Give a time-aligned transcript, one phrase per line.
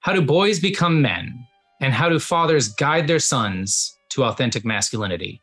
[0.00, 1.44] How do boys become men?
[1.80, 5.42] And how do fathers guide their sons to authentic masculinity?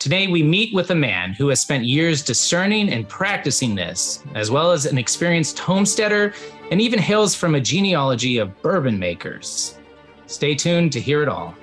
[0.00, 4.50] Today, we meet with a man who has spent years discerning and practicing this, as
[4.50, 6.34] well as an experienced homesteader
[6.72, 9.78] and even hails from a genealogy of bourbon makers.
[10.26, 11.54] Stay tuned to hear it all.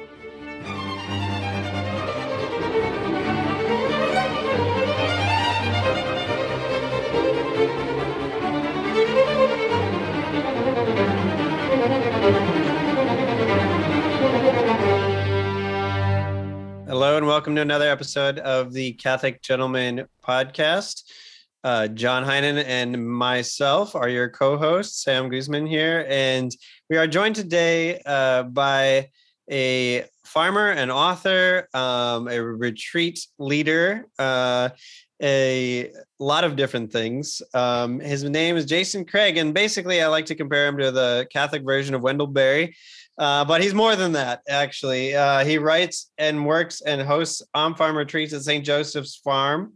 [17.20, 21.04] And welcome to another episode of the Catholic Gentleman Podcast.
[21.66, 26.50] Uh, John Heinen and myself are your co-hosts, Sam Guzman here, and
[26.90, 29.10] we are joined today uh, by
[29.52, 34.70] a farmer, an author, um, a retreat leader, uh,
[35.22, 37.42] a lot of different things.
[37.54, 41.28] Um, his name is Jason Craig, and basically, I like to compare him to the
[41.34, 42.78] Catholic version of Wendell Berry.
[43.20, 45.14] Uh, but he's more than that, actually.
[45.14, 48.66] Uh, he writes and works and hosts on farm retreats at St.
[48.66, 49.74] Joseph's Farm.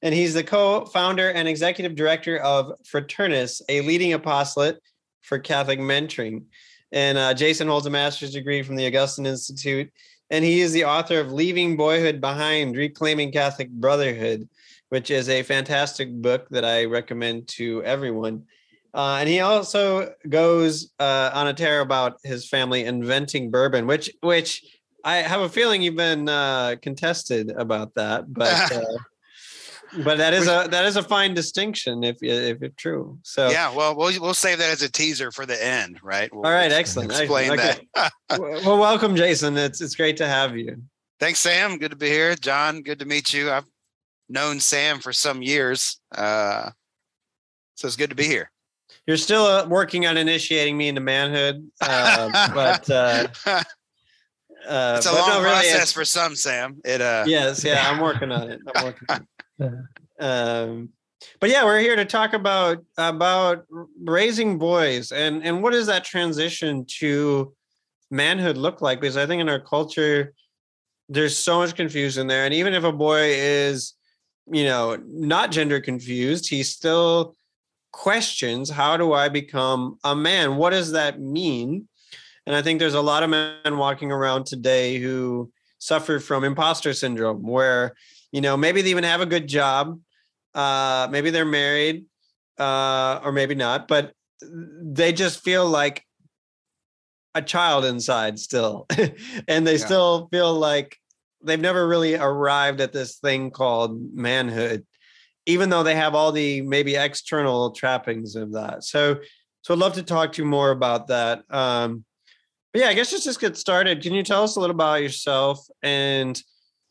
[0.00, 4.80] And he's the co founder and executive director of Fraternus, a leading apostolate
[5.20, 6.44] for Catholic mentoring.
[6.90, 9.92] And uh, Jason holds a master's degree from the Augustine Institute.
[10.30, 14.48] And he is the author of Leaving Boyhood Behind Reclaiming Catholic Brotherhood,
[14.88, 18.44] which is a fantastic book that I recommend to everyone.
[18.92, 24.10] Uh, and he also goes uh, on a tear about his family inventing bourbon, which
[24.20, 24.64] which
[25.04, 30.48] I have a feeling you've been uh, contested about that, but uh, but that is
[30.48, 33.18] a that is a fine distinction if if it's true.
[33.22, 36.32] So yeah, well, we'll we'll save that as a teaser for the end, right?
[36.32, 37.12] We'll, all right, excellent.
[37.12, 37.86] Explain okay.
[37.94, 38.12] that.
[38.38, 39.56] well, welcome, Jason.
[39.56, 40.82] It's it's great to have you.
[41.20, 41.78] Thanks, Sam.
[41.78, 42.34] Good to be here.
[42.34, 43.50] John, good to meet you.
[43.50, 43.66] I've
[44.28, 46.70] known Sam for some years, uh,
[47.76, 48.50] so it's good to be here
[49.06, 55.12] you're still uh, working on initiating me into manhood, uh, but uh, uh, it's a
[55.12, 56.80] long no, really, process for some, Sam.
[56.84, 58.60] It uh, yes, yeah, I'm working on it.
[58.74, 59.08] I'm working.
[59.08, 59.26] On
[59.58, 60.24] it.
[60.24, 60.90] Um,
[61.40, 63.66] but yeah, we're here to talk about about
[64.02, 67.54] raising boys and and what does that transition to
[68.10, 69.00] manhood look like?
[69.00, 70.34] Because I think in our culture,
[71.08, 73.94] there's so much confusion there, and even if a boy is,
[74.50, 77.34] you know, not gender confused, he's still
[77.92, 80.56] questions how do I become a man?
[80.56, 81.88] What does that mean?
[82.46, 86.92] And I think there's a lot of men walking around today who suffer from imposter
[86.92, 87.94] syndrome, where,
[88.32, 90.00] you know, maybe they even have a good job,
[90.54, 92.06] uh, maybe they're married,
[92.58, 94.12] uh, or maybe not, but
[94.42, 96.04] they just feel like
[97.34, 98.86] a child inside still.
[99.48, 99.86] and they yeah.
[99.86, 100.96] still feel like
[101.42, 104.86] they've never really arrived at this thing called manhood
[105.50, 108.84] even though they have all the maybe external trappings of that.
[108.84, 109.18] So,
[109.62, 111.42] so I'd love to talk to you more about that.
[111.50, 112.04] Um,
[112.72, 114.02] but yeah, I guess let's just get started.
[114.02, 116.40] Can you tell us a little about yourself and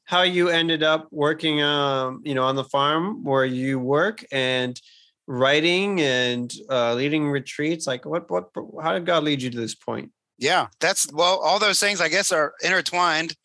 [0.04, 4.80] how you ended up working, um, you know, on the farm where you work and
[5.28, 7.88] writing and uh, leading retreats?
[7.88, 8.50] Like, what, what,
[8.82, 10.12] how did God lead you to this point?
[10.38, 13.36] Yeah, that's well, all those things I guess are intertwined,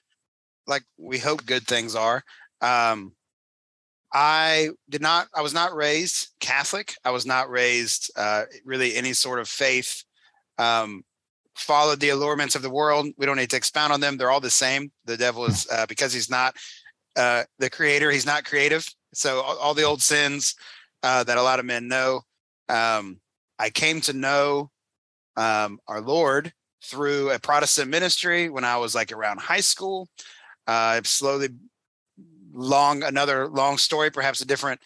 [0.67, 2.23] like we hope good things are.
[2.61, 3.14] Um,
[4.15, 6.95] I did not, I was not raised Catholic.
[7.05, 10.05] I was not raised uh, really any sort of faith.
[10.57, 11.03] Um,
[11.57, 13.09] followed the allurements of the world.
[13.17, 14.17] We don't need to expound on them.
[14.17, 14.93] They're all the same.
[15.05, 16.55] The devil is, uh, because he's not
[17.17, 18.89] uh, the creator, he's not creative.
[19.13, 20.55] So all, all the old sins
[21.03, 22.23] uh, that a lot of men know.
[22.69, 23.21] Um,
[23.59, 24.71] I came to know
[25.37, 26.53] um, our Lord
[26.85, 30.09] through a Protestant ministry when I was like around high school.
[30.67, 31.49] Uh, I've slowly
[32.55, 34.81] long another long story, perhaps a different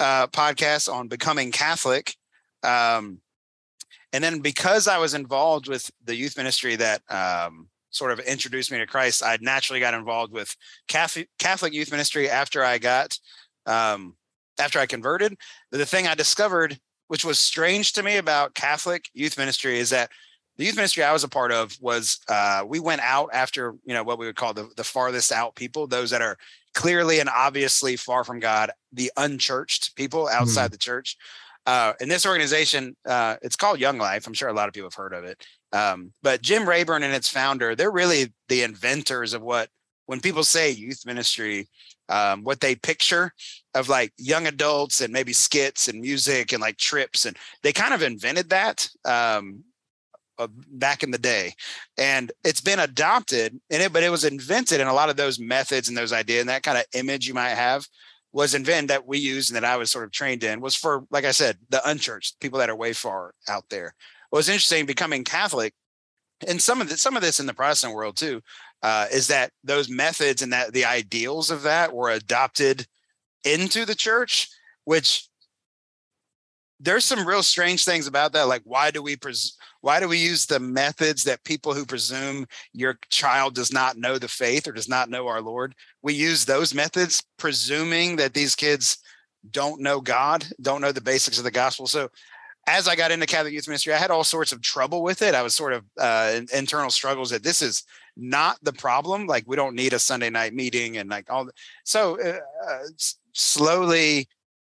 [0.00, 2.14] uh, podcast on becoming Catholic.
[2.62, 3.20] Um,
[4.12, 8.70] and then because I was involved with the youth ministry that um, sort of introduced
[8.72, 10.54] me to Christ, I naturally got involved with
[10.86, 11.28] Catholic,
[11.72, 13.18] youth ministry after I got
[13.66, 14.16] um,
[14.58, 15.36] after I converted.
[15.70, 16.78] The thing I discovered,
[17.08, 20.10] which was strange to me about Catholic youth ministry, is that
[20.58, 23.94] the youth ministry I was a part of was uh, we went out after you
[23.94, 26.36] know what we would call the the farthest out people, those that are
[26.74, 30.72] clearly and obviously far from God, the unchurched people outside mm.
[30.72, 31.16] the church.
[31.66, 34.26] Uh, in this organization, uh, it's called Young Life.
[34.26, 35.44] I'm sure a lot of people have heard of it.
[35.72, 39.68] Um, but Jim Rayburn and its founder, they're really the inventors of what,
[40.06, 41.68] when people say youth ministry,
[42.08, 43.32] um, what they picture
[43.74, 47.26] of like young adults and maybe skits and music and like trips.
[47.26, 48.88] And they kind of invented that.
[49.04, 49.64] Um,
[50.38, 51.52] uh, back in the day
[51.96, 55.38] and it's been adopted in it but it was invented and a lot of those
[55.38, 57.86] methods and those ideas and that kind of image you might have
[58.32, 61.04] was invented that we use and that i was sort of trained in was for
[61.10, 63.94] like i said the unchurched people that are way far out there.
[64.30, 65.74] What was interesting becoming catholic
[66.46, 68.40] and some of the, some of this in the Protestant world too,
[68.82, 72.86] uh, is that those methods and that the ideals of that were adopted
[73.44, 74.48] into the church,
[74.84, 75.27] which
[76.80, 78.48] there's some real strange things about that.
[78.48, 82.46] Like, why do we pres- why do we use the methods that people who presume
[82.72, 85.74] your child does not know the faith or does not know our Lord?
[86.02, 88.98] We use those methods, presuming that these kids
[89.50, 91.86] don't know God, don't know the basics of the gospel.
[91.86, 92.10] So,
[92.66, 95.34] as I got into Catholic youth ministry, I had all sorts of trouble with it.
[95.34, 97.82] I was sort of uh, internal struggles that this is
[98.16, 99.26] not the problem.
[99.26, 101.46] Like, we don't need a Sunday night meeting and like all.
[101.46, 101.52] The,
[101.84, 102.38] so, uh,
[102.68, 102.78] uh,
[103.32, 104.28] slowly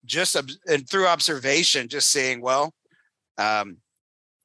[0.04, 0.36] just
[0.66, 2.72] and through observation, just seeing, well,
[3.38, 3.78] um,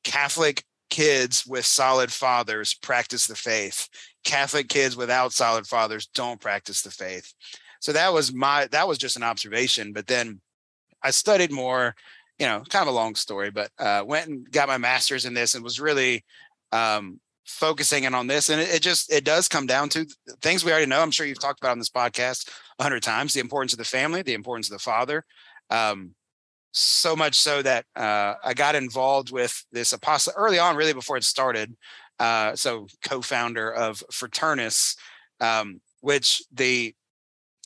[0.04, 3.88] Catholic kids with solid fathers practice the faith.
[4.24, 7.34] Catholic kids without solid fathers don't practice the faith.
[7.80, 9.94] So that was my that was just an observation.
[9.94, 10.42] But then
[11.02, 11.96] I studied more,
[12.38, 15.34] you know, kind of a long story, but uh, went and got my master's in
[15.34, 16.26] this and was really
[16.72, 18.50] um, focusing in on this.
[18.50, 20.06] And it, it, just it does come down to
[20.42, 21.02] things we already know.
[21.02, 23.86] I'm sure you've talked about on this podcast a hundred times: the importance of the
[23.86, 25.24] family, the importance of the father,
[25.70, 26.14] um,
[26.72, 31.18] so much so that uh, I got involved with this apostle early on, really before
[31.18, 31.76] it started.
[32.20, 34.96] Uh, so co-founder of Fraternus,
[35.40, 36.94] um, which the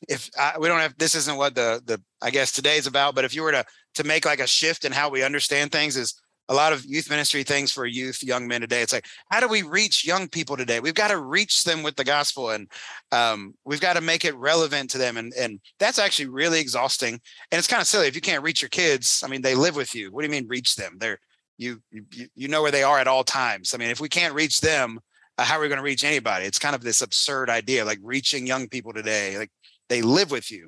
[0.10, 3.16] if I, we don't have this isn't what the the I guess today is about,
[3.16, 3.66] but if you were to
[3.96, 6.14] to make like a shift in how we understand things is
[6.50, 8.82] a lot of youth ministry things for youth, young men today.
[8.82, 10.80] It's like, how do we reach young people today?
[10.80, 12.70] We've got to reach them with the gospel and
[13.12, 15.18] um, we've got to make it relevant to them.
[15.18, 17.14] And, and that's actually really exhausting.
[17.52, 19.24] And it's kind of silly if you can't reach your kids.
[19.24, 20.12] I mean, they live with you.
[20.12, 20.98] What do you mean reach them?
[21.00, 21.20] They're
[21.58, 23.74] you, you, you know where they are at all times.
[23.74, 25.00] I mean, if we can't reach them,
[25.38, 26.46] uh, how are we going to reach anybody?
[26.46, 29.52] It's kind of this absurd idea, like reaching young people today, like
[29.88, 30.68] they live with you.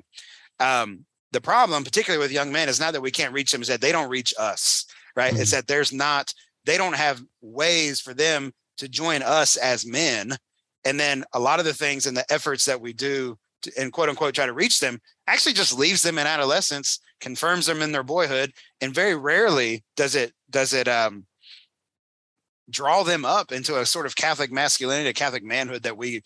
[0.60, 3.68] Um, the problem, particularly with young men, is not that we can't reach them, is
[3.68, 5.32] that they don't reach us right?
[5.32, 5.42] Mm-hmm.
[5.42, 6.32] It's that there's not,
[6.64, 10.36] they don't have ways for them to join us as men.
[10.84, 13.92] And then a lot of the things and the efforts that we do to, and
[13.92, 17.92] quote unquote try to reach them actually just leaves them in adolescence, confirms them in
[17.92, 21.26] their boyhood, and very rarely does it does it um,
[22.70, 26.22] draw them up into a sort of Catholic masculinity, a Catholic manhood that we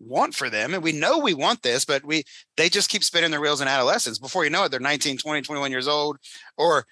[0.00, 2.24] want for them and we know we want this but we
[2.56, 5.42] they just keep spinning their wheels in adolescence before you know it they're 19 20
[5.42, 6.18] 21 years old
[6.58, 6.84] or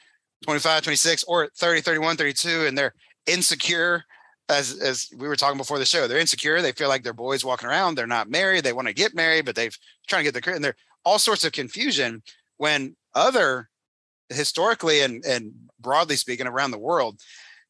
[0.43, 2.94] 25, 26, or 30, 31, 32, and they're
[3.27, 4.05] insecure.
[4.49, 6.61] As, as we were talking before the show, they're insecure.
[6.61, 7.94] They feel like they're boys walking around.
[7.94, 8.65] They're not married.
[8.65, 9.77] They want to get married, but they've
[10.09, 12.23] trying to get the and they're all sorts of confusion
[12.59, 13.69] when other
[14.29, 17.21] historically and, and broadly speaking around the world,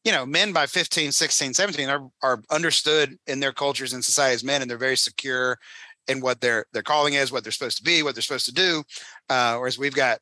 [0.03, 4.35] you know, men by 15, 16, 17 are, are understood in their cultures and society
[4.35, 5.57] as men, and they're very secure
[6.09, 8.53] in what their their calling is, what they're supposed to be, what they're supposed to
[8.53, 8.83] do.
[9.29, 10.19] Uh, whereas we've got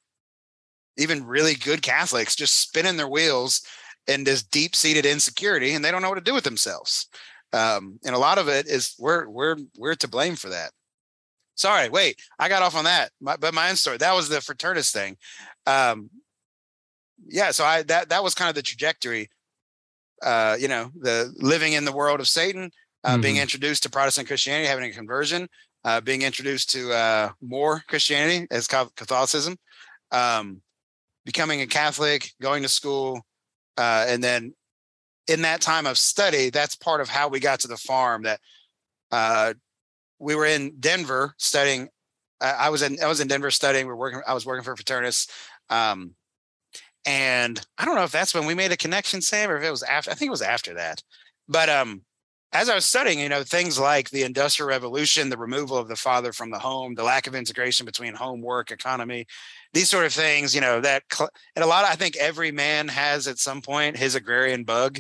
[0.98, 3.62] even really good Catholics just spinning their wheels
[4.08, 7.08] in this deep seated insecurity and they don't know what to do with themselves.
[7.54, 10.72] Um, and a lot of it is we're we're we're to blame for that.
[11.56, 13.12] Sorry, wait, I got off on that.
[13.20, 15.18] My, but my own story that was the fraternus thing.
[15.66, 16.10] Um,
[17.28, 19.30] yeah, so I that that was kind of the trajectory.
[20.24, 22.72] Uh, you know, the living in the world of Satan,
[23.04, 23.22] uh, mm-hmm.
[23.22, 25.50] being introduced to Protestant Christianity, having a conversion,
[25.84, 29.58] uh, being introduced to uh, more Christianity as Catholicism,
[30.12, 30.62] um,
[31.26, 33.22] becoming a Catholic, going to school,
[33.78, 34.54] uh, and then
[35.28, 38.24] in that time of study, that's part of how we got to the farm.
[38.24, 38.40] That
[39.12, 39.54] uh,
[40.20, 41.90] we were in Denver studying.
[42.40, 43.86] I was in I was in Denver studying.
[43.86, 44.22] We are working.
[44.28, 45.30] I was working for Fraternus,
[45.70, 46.16] um,
[47.06, 49.72] and I don't know if that's when we made a connection, Sam, or if it
[49.72, 50.10] was after.
[50.10, 51.04] I think it was after that.
[51.48, 52.02] But um,
[52.54, 55.96] as I was studying, you know, things like the Industrial Revolution, the removal of the
[55.96, 59.26] father from the home, the lack of integration between home, work, economy,
[59.74, 61.04] these sort of things, you know, that
[61.56, 65.00] and a lot of, I think every man has at some point his agrarian bug.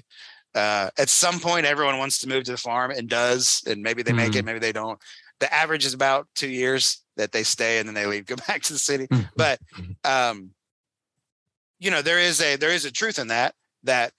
[0.53, 4.03] Uh, at some point, everyone wants to move to the farm and does, and maybe
[4.03, 4.17] they mm-hmm.
[4.17, 4.47] make it, mm-hmm.
[4.47, 4.99] maybe they don't.
[5.39, 8.61] The average is about two years that they stay and then they leave, go back
[8.63, 9.07] to the city.
[9.07, 9.23] Mm-hmm.
[9.35, 9.59] But,
[10.03, 10.51] um,
[11.79, 14.13] you know, there is a there is a truth in that that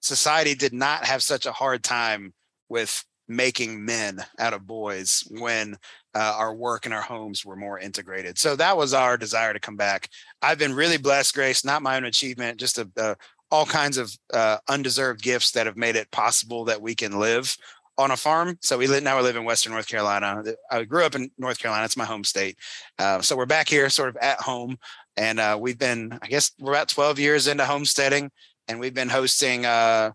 [0.00, 2.32] society did not have such a hard time
[2.68, 5.76] with making men out of boys when
[6.14, 8.38] uh, our work and our homes were more integrated.
[8.38, 10.08] So that was our desire to come back.
[10.40, 13.16] I've been really blessed, Grace, not my own achievement, just a, a,
[13.50, 17.54] all kinds of uh, undeserved gifts that have made it possible that we can live
[17.98, 18.56] on a farm.
[18.62, 20.42] So we live now we live in Western North Carolina.
[20.70, 21.84] I grew up in North Carolina.
[21.84, 22.56] It's my home state.
[22.98, 24.78] Uh, so we're back here sort of at home.
[25.16, 28.30] And uh, we've been, I guess we're about 12 years into homesteading
[28.68, 30.12] and we've been hosting uh,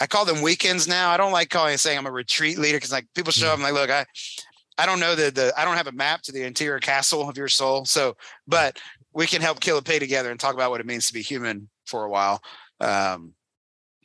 [0.00, 1.10] I call them weekends now.
[1.10, 3.54] I don't like calling and saying I'm a retreat leader because like people show up
[3.54, 4.06] and like, look, I
[4.78, 7.36] I don't know the the I don't have a map to the interior castle of
[7.36, 7.84] your soul.
[7.84, 8.16] So,
[8.48, 8.78] but
[9.12, 11.20] we can help kill a pay together and talk about what it means to be
[11.20, 12.40] human for a while.
[12.80, 13.34] Um,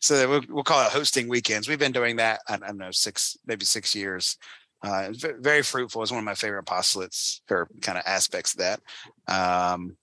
[0.02, 1.70] so we'll, we'll call it hosting weekends.
[1.70, 2.42] We've been doing that.
[2.48, 4.38] I, I don't know six maybe six years.
[4.84, 6.04] Uh, very fruitful.
[6.04, 8.82] It's one of my favorite apostolates or kind of aspects of that.
[9.28, 9.96] Um,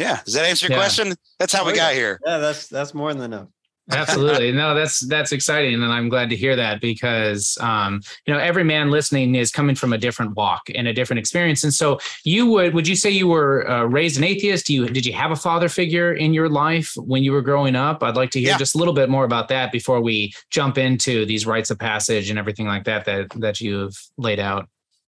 [0.00, 0.82] yeah, does that answer your yeah.
[0.82, 1.14] question?
[1.38, 1.88] That's how oh, we yeah.
[1.88, 2.20] got here.
[2.24, 3.48] Yeah, that's that's more than enough.
[3.90, 4.52] Absolutely.
[4.52, 8.62] No, that's that's exciting, and I'm glad to hear that because um, you know every
[8.62, 11.64] man listening is coming from a different walk and a different experience.
[11.64, 14.66] And so, you would would you say you were uh, raised an atheist?
[14.66, 17.74] Do you did you have a father figure in your life when you were growing
[17.74, 18.02] up?
[18.02, 18.58] I'd like to hear yeah.
[18.58, 22.30] just a little bit more about that before we jump into these rites of passage
[22.30, 24.68] and everything like that that that you've laid out.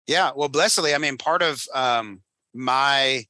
[0.05, 2.21] Yeah, well, blessedly, I mean, part of um,
[2.53, 3.25] my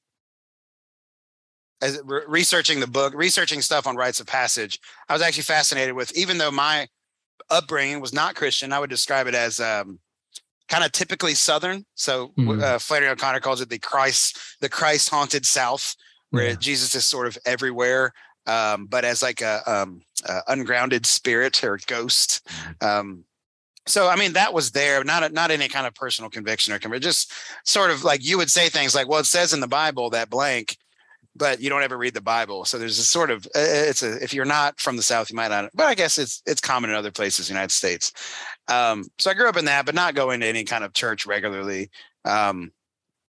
[1.82, 4.80] as re- researching the book, researching stuff on rites of passage,
[5.10, 6.88] I was actually fascinated with, even though my
[7.50, 10.00] upbringing was not Christian, I would describe it as um,
[10.68, 11.86] kind of typically Southern.
[11.96, 12.62] So mm-hmm.
[12.62, 15.96] uh, Flannery O'Connor calls it the Christ, the Christ haunted South,
[16.32, 16.56] where yeah.
[16.56, 18.14] Jesus is sort of everywhere,
[18.48, 22.46] um, but as like a, um, a, ungrounded spirit or ghost.
[22.48, 22.86] Mm-hmm.
[22.86, 23.24] Um,
[23.86, 26.80] so I mean that was there, not a, not any kind of personal conviction or
[26.80, 27.32] conviction, just
[27.64, 30.30] sort of like you would say things like, "Well, it says in the Bible that
[30.30, 30.76] blank,"
[31.38, 32.66] but you don't ever read the Bible.
[32.66, 35.50] So there's a sort of it's a if you're not from the South, you might
[35.50, 35.70] not.
[35.74, 38.12] But I guess it's it's common in other places, in the United States.
[38.68, 41.26] Um, so I grew up in that, but not going to any kind of church
[41.26, 41.90] regularly.
[42.26, 42.72] Um,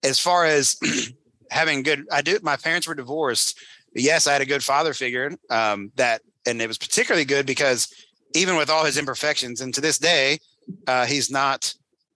[0.03, 0.77] as far as
[1.51, 2.39] having good, I do.
[2.41, 3.60] My parents were divorced.
[3.93, 7.93] Yes, I had a good father figure um, that, and it was particularly good because
[8.34, 10.39] even with all his imperfections, and to this day,
[10.88, 11.74] uh, he's not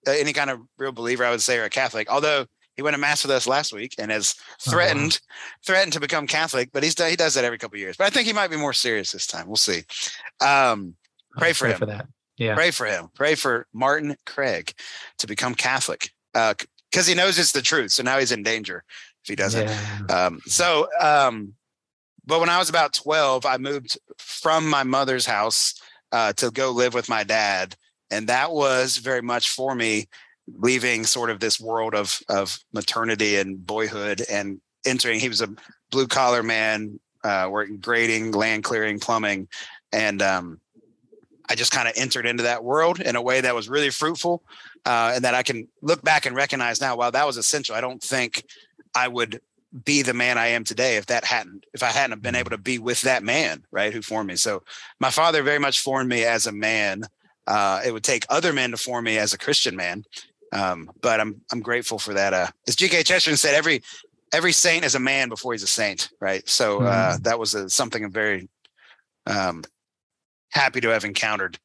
[0.08, 2.10] uh, any kind of real believer, I would say, or a Catholic.
[2.10, 2.46] Although
[2.76, 4.72] he went to mass with us last week and has uh-huh.
[4.72, 5.58] threatened uh-huh.
[5.66, 7.98] threatened to become Catholic, but he's he does that every couple years.
[7.98, 9.48] But I think he might be more serious this time.
[9.48, 9.84] We'll see.
[10.42, 10.96] Um,
[11.38, 11.80] pray for pray him.
[11.80, 12.08] For that.
[12.38, 12.56] Yeah.
[12.56, 13.08] Pray for him.
[13.16, 14.74] Pray for Martin Craig
[15.20, 16.68] to become Catholic because
[16.98, 17.92] uh, he knows it's the truth.
[17.92, 18.84] So now he's in danger
[19.24, 19.68] if he doesn't.
[19.68, 20.06] Yeah.
[20.10, 21.54] Um, so, um,
[22.26, 25.76] but when I was about 12, I moved from my mother's house
[26.12, 27.76] uh, to go live with my dad.
[28.12, 30.08] And that was very much for me
[30.48, 35.50] leaving sort of this world of of maternity and boyhood and entering he was a
[35.90, 39.48] blue collar man uh, working grading land clearing plumbing.
[39.92, 40.60] And um,
[41.50, 44.44] i just kind of entered into that world in a way that was really fruitful
[44.86, 47.76] uh, and that i can look back and recognize now while that was essential.
[47.76, 48.44] I don't think
[48.96, 49.42] i would
[49.84, 52.58] be the man i am today if that hadn't if i hadn't been able to
[52.58, 54.36] be with that man right who formed me.
[54.36, 54.64] So
[55.00, 57.04] my father very much formed me as a man.
[57.48, 60.04] Uh, it would take other men to form me as a Christian man.
[60.54, 62.34] Um, but I'm I'm grateful for that.
[62.34, 63.04] Uh, as G.K.
[63.04, 63.82] Chesterton said, every
[64.34, 66.48] every saint is a man before he's a saint, right?
[66.48, 67.24] So uh, mm.
[67.24, 68.50] that was a, something I'm very
[69.26, 69.64] um,
[70.52, 71.58] happy to have encountered.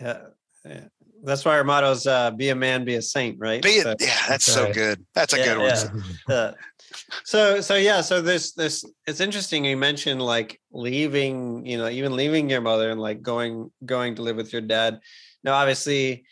[0.00, 0.18] Yeah,
[0.64, 0.84] yeah.
[1.24, 3.62] that's why our motto is uh, "Be a man, be a saint," right?
[3.62, 4.74] Be a, so, yeah, that's, so right.
[4.74, 5.06] good.
[5.14, 6.04] That's a yeah, good one.
[6.28, 6.50] Yeah.
[7.24, 9.64] so so yeah, so this this it's interesting.
[9.64, 14.22] You mentioned like leaving, you know, even leaving your mother and like going going to
[14.22, 15.00] live with your dad.
[15.42, 16.24] Now, obviously,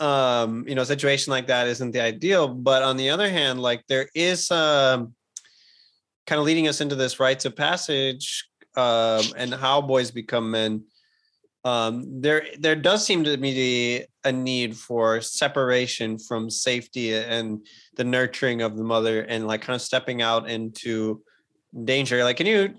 [0.00, 3.60] um you know a situation like that isn't the ideal but on the other hand
[3.60, 5.14] like there is um
[6.26, 10.82] kind of leading us into this rites of passage um and how boys become men
[11.64, 17.64] um there there does seem to be a need for separation from safety and
[17.96, 21.22] the nurturing of the mother and like kind of stepping out into
[21.84, 22.74] danger like can you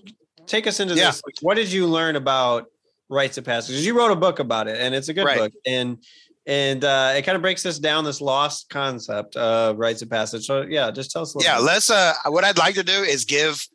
[0.46, 1.08] take us into yeah.
[1.08, 2.66] this like, what did you learn about
[3.10, 5.38] rites of passage you wrote a book about it and it's a good right.
[5.38, 6.04] book and
[6.46, 10.46] and uh, it kind of breaks this down this lost concept of rites of passage.
[10.46, 13.66] So yeah just tell us yeah let's uh what i'd like to do is give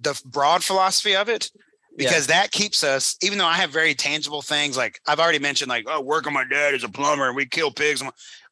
[0.00, 1.50] the broad philosophy of it
[1.96, 2.42] because yeah.
[2.42, 5.84] that keeps us even though i have very tangible things like i've already mentioned like
[5.88, 8.02] oh work on my dad as a plumber and we kill pigs.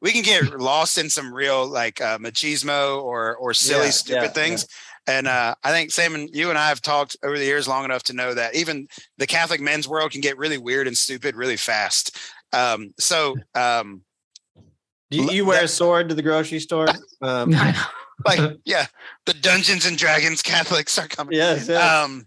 [0.00, 4.22] We can get lost in some real like uh, machismo or or silly yeah, stupid
[4.22, 4.66] yeah, things.
[5.06, 7.84] and uh, I think Sam and you and I have talked over the years long
[7.84, 11.36] enough to know that even the Catholic men's world can get really weird and stupid
[11.36, 12.16] really fast.
[12.56, 14.02] Um, so, um,
[15.10, 16.86] do you, you wear that, a sword to the grocery store?
[17.22, 17.50] Um,
[18.26, 18.86] like, yeah,
[19.24, 21.34] the Dungeons and Dragons Catholics are coming.
[21.34, 21.66] Yes.
[21.66, 21.82] yes.
[21.82, 22.26] Um,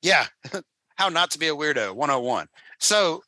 [0.00, 0.26] yeah.
[0.96, 2.46] How not to be a weirdo 101.
[2.80, 3.22] So,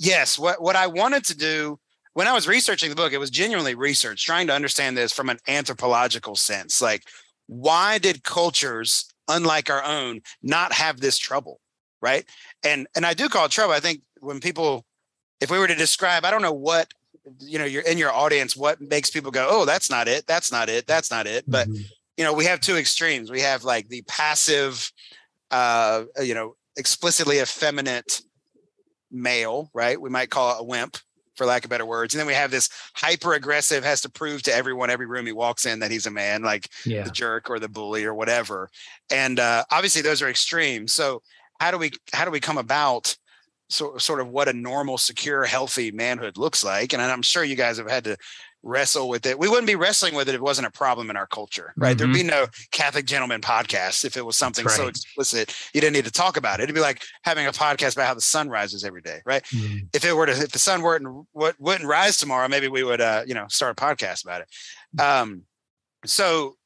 [0.00, 1.78] yes, what, what I wanted to do
[2.14, 5.28] when I was researching the book, it was genuinely research, trying to understand this from
[5.28, 6.80] an anthropological sense.
[6.80, 7.02] Like,
[7.46, 11.60] why did cultures unlike our own not have this trouble?
[12.00, 12.24] Right.
[12.64, 13.74] And and I do call it trouble.
[13.74, 14.85] I think when people
[15.40, 16.92] if we were to describe, I don't know what
[17.40, 20.52] you know, you're in your audience, what makes people go, oh, that's not it, that's
[20.52, 21.44] not it, that's not it.
[21.48, 21.82] But mm-hmm.
[22.16, 23.30] you know, we have two extremes.
[23.30, 24.92] We have like the passive,
[25.50, 28.22] uh, you know, explicitly effeminate
[29.10, 30.00] male, right?
[30.00, 30.98] We might call it a wimp,
[31.36, 32.14] for lack of better words.
[32.14, 35.32] And then we have this hyper aggressive, has to prove to everyone, every room he
[35.32, 37.02] walks in, that he's a man, like yeah.
[37.02, 38.70] the jerk or the bully or whatever.
[39.10, 40.92] And uh, obviously, those are extremes.
[40.92, 41.22] So
[41.60, 43.16] how do we how do we come about
[43.68, 46.92] so, sort of what a normal, secure, healthy manhood looks like?
[46.92, 48.16] And I'm sure you guys have had to
[48.62, 49.38] wrestle with it.
[49.38, 51.96] We wouldn't be wrestling with it if it wasn't a problem in our culture, right?
[51.96, 52.12] Mm-hmm.
[52.12, 54.76] There'd be no Catholic gentleman podcast if it was something right.
[54.76, 56.64] so explicit you didn't need to talk about it.
[56.64, 59.42] It'd be like having a podcast about how the sun rises every day, right?
[59.44, 59.86] Mm-hmm.
[59.92, 63.22] If it were to, if the sun weren't wouldn't rise tomorrow, maybe we would, uh,
[63.26, 65.00] you know, start a podcast about it.
[65.00, 65.42] Um,
[66.04, 66.56] so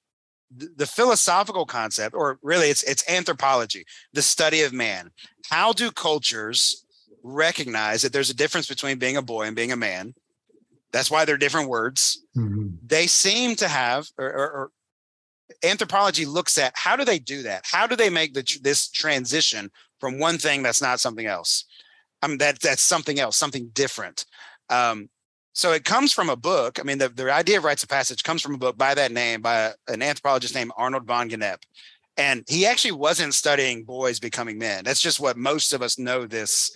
[0.55, 5.09] the philosophical concept or really it's it's anthropology the study of man
[5.49, 6.85] how do cultures
[7.23, 10.15] recognize that there's a difference between being a boy and being a man
[10.93, 12.69] that's why they're different words mm-hmm.
[12.85, 14.71] they seem to have or, or, or,
[15.65, 19.71] anthropology looks at how do they do that how do they make the, this transition
[19.99, 21.65] from one thing that's not something else
[22.23, 24.25] i mean that that's something else something different
[24.71, 25.11] um,
[25.53, 26.79] so it comes from a book.
[26.79, 29.13] I mean, the, the idea of rites of passage comes from a book by that
[29.13, 31.59] name, by an anthropologist named Arnold von Gennep.
[32.17, 34.85] And he actually wasn't studying boys becoming men.
[34.85, 36.71] That's just what most of us know this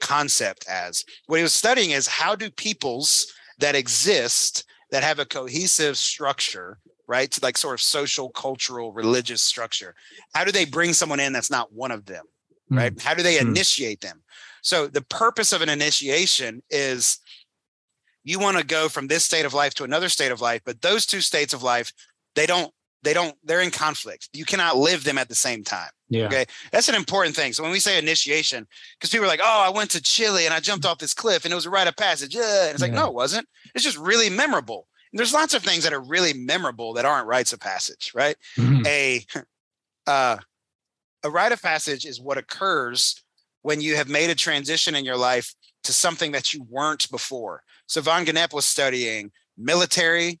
[0.00, 1.04] concept as.
[1.26, 6.78] What he was studying is how do peoples that exist that have a cohesive structure,
[7.06, 7.36] right?
[7.42, 9.94] Like sort of social, cultural, religious structure.
[10.34, 12.24] How do they bring someone in that's not one of them?
[12.70, 12.94] Right?
[12.94, 13.02] Mm.
[13.02, 13.42] How do they mm.
[13.42, 14.22] initiate them?
[14.62, 17.18] So the purpose of an initiation is
[18.24, 20.82] you want to go from this state of life to another state of life but
[20.82, 21.92] those two states of life
[22.34, 25.90] they don't they don't they're in conflict you cannot live them at the same time
[26.10, 28.66] yeah okay that's an important thing so when we say initiation
[28.98, 31.44] because people are like oh i went to chile and i jumped off this cliff
[31.44, 32.64] and it was a rite of passage yeah.
[32.64, 33.00] and it's like yeah.
[33.00, 36.34] no it wasn't it's just really memorable and there's lots of things that are really
[36.34, 38.84] memorable that aren't rites of passage right mm-hmm.
[38.86, 39.24] a
[40.06, 40.36] uh
[41.22, 43.22] a rite of passage is what occurs
[43.62, 47.62] when you have made a transition in your life to something that you weren't before
[47.90, 50.40] so Von Gennep was studying military.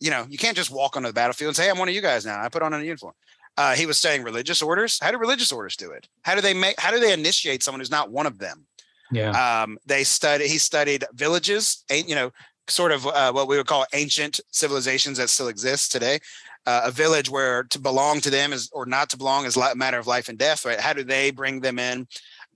[0.00, 1.94] You know, you can't just walk onto the battlefield and say, hey, I'm one of
[1.94, 2.40] you guys now.
[2.42, 3.14] I put on a uniform.
[3.56, 4.98] Uh, he was studying religious orders.
[5.02, 6.08] How do religious orders do it?
[6.22, 6.78] How do they make?
[6.78, 8.66] How do they initiate someone who's not one of them?
[9.12, 9.62] Yeah.
[9.62, 10.48] Um, they study.
[10.48, 11.84] He studied villages.
[11.90, 12.30] You know,
[12.68, 16.20] sort of uh, what we would call ancient civilizations that still exist today.
[16.66, 19.74] Uh, a village where to belong to them is or not to belong is a
[19.74, 20.64] matter of life and death.
[20.64, 20.80] Right?
[20.80, 22.06] How do they bring them in?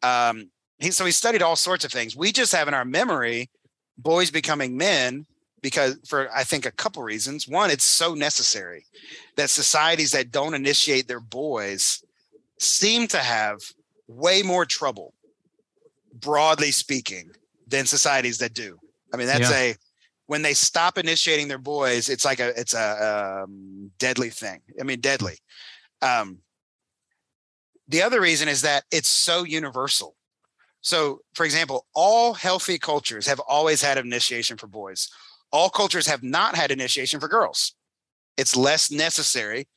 [0.03, 2.17] Um, he so he studied all sorts of things.
[2.17, 3.51] We just have in our memory
[3.99, 5.27] boys becoming men
[5.65, 7.49] because for I think a couple reasons.
[7.49, 8.85] One, it's so necessary
[9.37, 12.05] that societies that don't initiate their boys
[12.59, 13.61] seem to have
[14.07, 15.15] way more trouble,
[16.13, 17.31] broadly speaking,
[17.67, 18.79] than societies that do.
[19.15, 19.57] I mean, that's yeah.
[19.57, 19.75] a
[20.27, 24.61] when they stop initiating their boys, it's like a it's a um, deadly thing.
[24.79, 25.39] I mean, deadly.
[26.03, 26.41] Um,
[27.89, 30.15] the other reason is that it's so universal.
[30.83, 35.09] So, for example, all healthy cultures have always had initiation for boys.
[35.55, 37.75] All cultures have not had initiation for girls.
[38.37, 39.69] It's less necessary.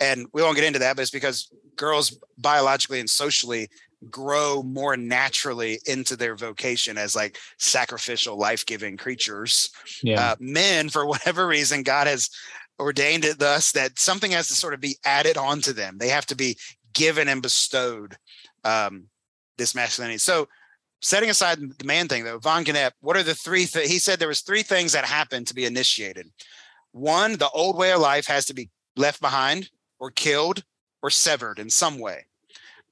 [0.00, 3.68] And we won't get into that, but it's because girls biologically and socially
[4.10, 9.70] grow more naturally into their vocation as like sacrificial, life giving creatures.
[10.02, 10.30] Yeah.
[10.30, 12.30] Uh, men, for whatever reason, God has
[12.80, 15.98] ordained it thus that something has to sort of be added onto them.
[15.98, 16.56] They have to be
[16.94, 18.16] given and bestowed.
[18.64, 19.08] Um,
[19.58, 20.18] this masculinity.
[20.18, 20.48] So
[21.00, 24.18] setting aside the man thing though, Von Gennep, what are the three th- he said
[24.18, 26.26] there was three things that happened to be initiated.
[26.92, 30.64] One, the old way of life has to be left behind or killed
[31.02, 32.26] or severed in some way.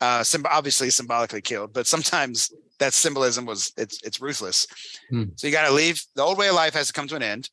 [0.01, 4.67] Uh, obviously symbolically killed, but sometimes that symbolism was it's it's ruthless.
[5.09, 5.25] Hmm.
[5.37, 6.03] So you got to leave.
[6.15, 7.49] The old way of life has to come to an end.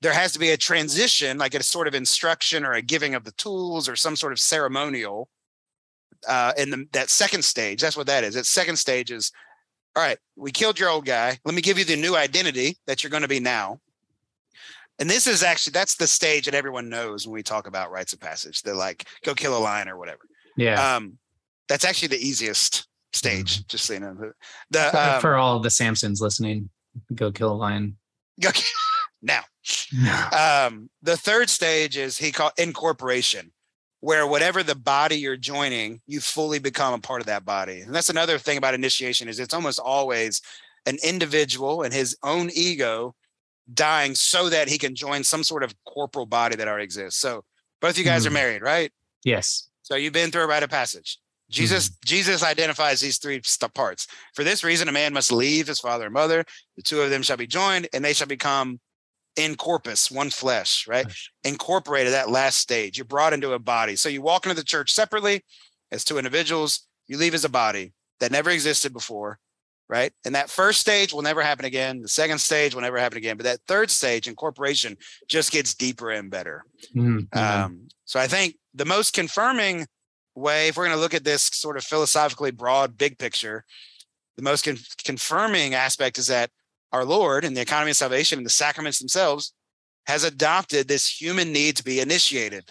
[0.00, 3.24] There has to be a transition, like a sort of instruction or a giving of
[3.24, 5.28] the tools or some sort of ceremonial
[6.26, 8.34] uh, in the, that second stage, that's what that is.
[8.34, 9.32] That second stage is,
[9.96, 11.38] all right, we killed your old guy.
[11.44, 13.80] Let me give you the new identity that you're going to be now.
[14.98, 18.12] And this is actually that's the stage that everyone knows when we talk about rites
[18.12, 18.62] of passage.
[18.62, 20.20] They're like, go kill a lion or whatever.
[20.56, 20.96] Yeah.
[20.96, 21.18] Um,
[21.68, 23.56] that's actually the easiest stage.
[23.58, 23.62] Mm-hmm.
[23.68, 24.32] Just so you know.
[24.70, 26.70] The, um, for all the Samsons listening,
[27.14, 27.96] go kill a lion.
[28.40, 28.64] Go kill,
[29.22, 29.42] now.
[30.66, 33.52] um, the third stage is he called incorporation
[34.04, 37.80] where whatever the body you're joining, you fully become a part of that body.
[37.80, 40.42] And that's another thing about initiation is it's almost always
[40.84, 43.14] an individual and his own ego
[43.72, 47.18] dying so that he can join some sort of corporal body that already exists.
[47.18, 47.44] So
[47.80, 48.26] both you guys mm.
[48.26, 48.92] are married, right?
[49.24, 49.70] Yes.
[49.80, 51.18] So you've been through a rite of passage.
[51.48, 51.94] Jesus, mm.
[52.04, 53.40] Jesus identifies these three
[53.72, 54.06] parts.
[54.34, 56.44] For this reason, a man must leave his father and mother.
[56.76, 58.80] The two of them shall be joined, and they shall become
[59.36, 61.06] in corpus, one flesh, right?
[61.42, 62.98] Incorporated that last stage.
[62.98, 63.96] You're brought into a body.
[63.96, 65.44] So you walk into the church separately
[65.90, 69.38] as two individuals, you leave as a body that never existed before,
[69.88, 70.12] right?
[70.24, 72.00] And that first stage will never happen again.
[72.00, 73.36] The second stage will never happen again.
[73.36, 74.96] But that third stage, incorporation,
[75.28, 76.64] just gets deeper and better.
[76.94, 77.38] Mm-hmm.
[77.38, 79.86] Um, so I think the most confirming
[80.34, 83.64] way, if we're going to look at this sort of philosophically broad, big picture,
[84.36, 86.50] the most con- confirming aspect is that
[86.94, 89.52] our Lord and the economy of salvation and the sacraments themselves
[90.06, 92.70] has adopted this human need to be initiated,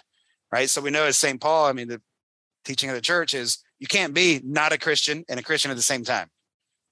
[0.50, 0.70] right?
[0.70, 1.38] So we know as St.
[1.38, 2.00] Paul, I mean, the
[2.64, 5.76] teaching of the church is you can't be not a Christian and a Christian at
[5.76, 6.28] the same time,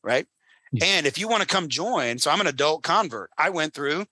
[0.05, 0.27] right?
[0.73, 0.85] Yeah.
[0.85, 4.05] And if you want to come join, so I'm an adult convert, I went through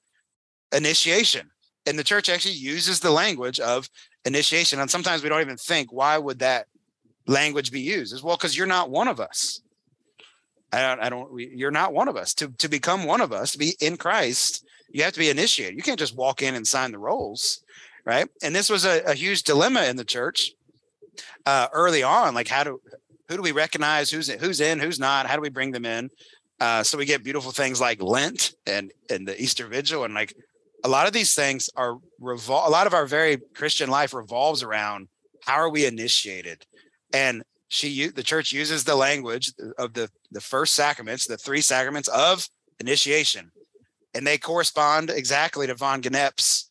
[0.73, 1.51] initiation,
[1.85, 3.91] and the church actually uses the language of
[4.25, 4.81] initiation.
[4.81, 6.69] And sometimes we don't even think, why would that
[7.27, 8.15] language be used?
[8.15, 9.61] As well, because you're not one of us.
[10.73, 12.35] I don't, I don't, you're not one of us.
[12.35, 15.77] To, to become one of us, to be in Christ, you have to be initiated.
[15.77, 17.63] You can't just walk in and sign the rolls,
[18.05, 18.29] right?
[18.43, 20.53] And this was a, a huge dilemma in the church
[21.47, 22.35] uh, early on.
[22.35, 22.81] Like, how do,
[23.29, 24.11] who do we recognize?
[24.11, 24.81] Who's who's in?
[24.81, 25.27] Who's not?
[25.27, 26.11] How do we bring them in?
[26.59, 30.35] Uh, so we get beautiful things like Lent and and the Easter Vigil, and like
[30.83, 32.67] a lot of these things are revol.
[32.67, 35.09] A lot of our very Christian life revolves around
[35.47, 36.67] how are we initiated,
[37.13, 42.09] and she the church uses the language of the the first sacraments, the three sacraments
[42.09, 42.49] of
[42.81, 43.53] initiation,
[44.13, 46.69] and they correspond exactly to von Gennep's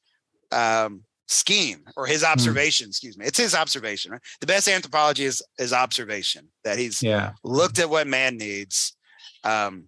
[0.52, 2.32] um, scheme or his hmm.
[2.32, 2.88] observation.
[2.88, 2.90] Mm.
[2.90, 4.12] Excuse me, it's his observation.
[4.12, 4.22] Right?
[4.42, 7.32] The best anthropology is is observation that he's yeah.
[7.46, 8.94] looked at what man needs,
[9.46, 9.86] um,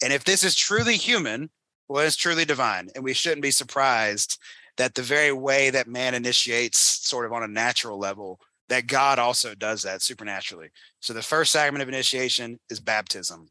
[0.00, 1.50] and if this is truly human,
[1.88, 4.38] well, it's truly divine, and we shouldn't be surprised
[4.76, 9.18] that the very way that man initiates, sort of on a natural level, that God
[9.18, 10.70] also does that supernaturally.
[11.00, 13.48] So the first sacrament of initiation is baptism.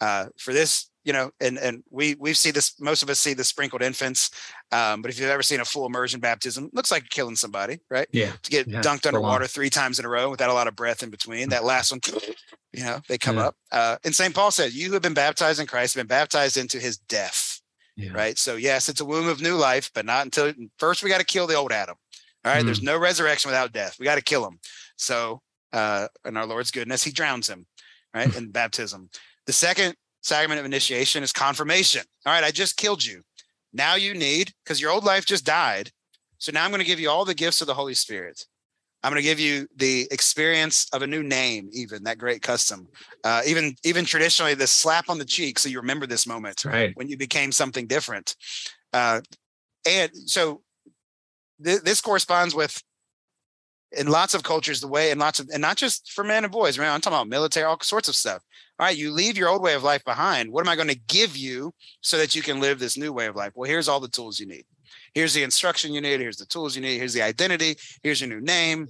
[0.00, 2.78] Uh, for this, you know, and and we we see this.
[2.78, 4.30] Most of us see the sprinkled infants,
[4.70, 8.06] um, but if you've ever seen a full immersion baptism, looks like killing somebody, right?
[8.12, 8.32] Yeah.
[8.42, 11.02] To get yeah, dunked underwater three times in a row without a lot of breath
[11.02, 11.48] in between.
[11.48, 12.00] That last one,
[12.72, 13.46] you know, they come yeah.
[13.46, 13.56] up.
[13.72, 14.34] Uh, and St.
[14.34, 17.60] Paul said, "You who have been baptized in Christ, have been baptized into His death."
[17.96, 18.12] Yeah.
[18.12, 18.38] Right.
[18.38, 21.24] So yes, it's a womb of new life, but not until first we got to
[21.24, 21.96] kill the old Adam.
[22.44, 22.62] All right.
[22.62, 22.66] Mm.
[22.66, 23.96] There's no resurrection without death.
[23.98, 24.58] We got to kill him.
[24.96, 25.40] So,
[25.72, 27.66] uh, in our Lord's goodness, He drowns him,
[28.14, 29.10] right, in baptism.
[29.46, 32.02] The second sacrament of initiation is confirmation.
[32.26, 33.22] All right, I just killed you.
[33.72, 35.90] Now you need, because your old life just died.
[36.38, 38.46] So now I'm going to give you all the gifts of the Holy Spirit.
[39.02, 42.88] I'm going to give you the experience of a new name, even that great custom.
[43.22, 46.92] Uh, even even traditionally, the slap on the cheek, so you remember this moment right.
[46.96, 48.34] when you became something different.
[48.92, 49.20] Uh,
[49.88, 50.62] and so
[51.64, 52.82] th- this corresponds with
[53.92, 56.52] in lots of cultures the way and lots of and not just for men and
[56.52, 58.42] boys right i'm talking about military all sorts of stuff.
[58.78, 60.52] All right you leave your old way of life behind.
[60.52, 63.26] What am i going to give you so that you can live this new way
[63.26, 63.52] of life?
[63.54, 64.64] Well here's all the tools you need.
[65.14, 66.20] Here's the instruction you need.
[66.20, 66.98] Here's the tools you need.
[66.98, 67.76] Here's the identity.
[68.02, 68.88] Here's your new name.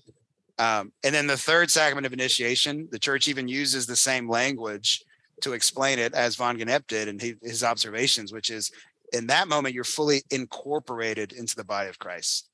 [0.59, 5.05] Um, and then the third sacrament of initiation the church even uses the same language
[5.43, 8.73] to explain it as von Gennep did in his observations which is
[9.13, 12.48] in that moment you're fully incorporated into the body of christ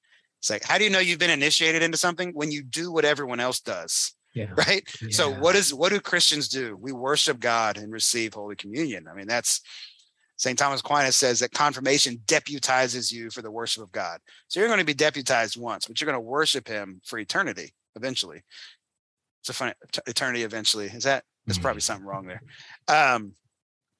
[0.44, 3.07] it's like, how do you know you've been initiated into something when you do what
[3.07, 4.12] everyone else does?
[4.35, 4.50] Yeah.
[4.54, 4.83] Right.
[5.00, 5.09] Yeah.
[5.11, 6.76] So what is what do Christians do?
[6.78, 9.07] We worship God and receive Holy Communion.
[9.11, 9.62] I mean, that's
[10.37, 10.59] St.
[10.59, 14.18] Thomas Aquinas says that confirmation deputizes you for the worship of God.
[14.48, 17.72] So you're going to be deputized once, but you're going to worship him for eternity
[17.96, 18.42] eventually.
[19.40, 19.72] It's a funny
[20.07, 20.88] eternity eventually.
[20.88, 21.62] Is that there's mm-hmm.
[21.62, 22.42] probably something wrong there.
[22.88, 23.33] Um,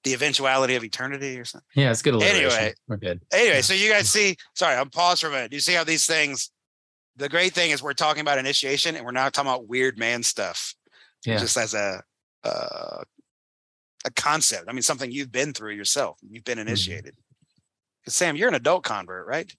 [0.04, 1.66] the eventuality of eternity or something.
[1.74, 2.22] Yeah, it's good.
[2.22, 3.20] Anyway, we're good.
[3.32, 5.52] Anyway, so you guys see, sorry, I'm paused for a minute.
[5.52, 6.50] You see how these things,
[7.16, 10.22] the great thing is we're talking about initiation and we're not talking about weird man
[10.22, 10.74] stuff.
[11.24, 11.38] Yeah.
[11.38, 12.02] Just as a,
[12.44, 13.02] uh,
[14.04, 14.66] a concept.
[14.68, 16.18] I mean, something you've been through yourself.
[16.22, 16.68] You've been mm-hmm.
[16.68, 17.14] initiated.
[17.14, 18.10] Mm-hmm.
[18.10, 19.50] Sam, you're an adult convert, right?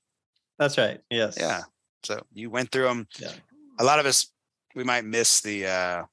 [0.60, 1.00] That's right.
[1.10, 1.38] Yes.
[1.40, 1.64] Yeah.
[2.04, 3.08] So you went through them.
[3.18, 3.32] Yeah.
[3.80, 4.32] A lot of us,
[4.76, 6.04] we might miss the, uh,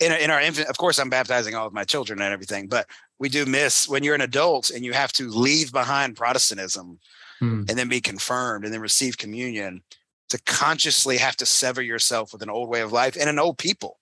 [0.00, 2.86] in, in our infant, of course, I'm baptizing all of my children and everything, but
[3.18, 6.98] we do miss when you're an adult and you have to leave behind Protestantism
[7.40, 7.64] hmm.
[7.68, 9.82] and then be confirmed and then receive communion
[10.28, 13.58] to consciously have to sever yourself with an old way of life and an old
[13.58, 13.98] people.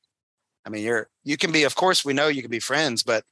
[0.65, 3.25] I mean, you're you can be, of course, we know you can be friends, but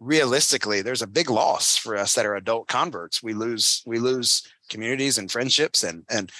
[0.00, 3.22] realistically, there's a big loss for us that are adult converts.
[3.22, 6.32] We lose we lose communities and friendships and and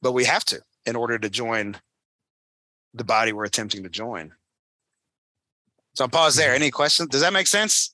[0.00, 1.76] but we have to in order to join
[2.94, 4.32] the body we're attempting to join.
[5.98, 6.54] So I'll pause there.
[6.54, 7.08] Any questions?
[7.08, 7.92] Does that make sense?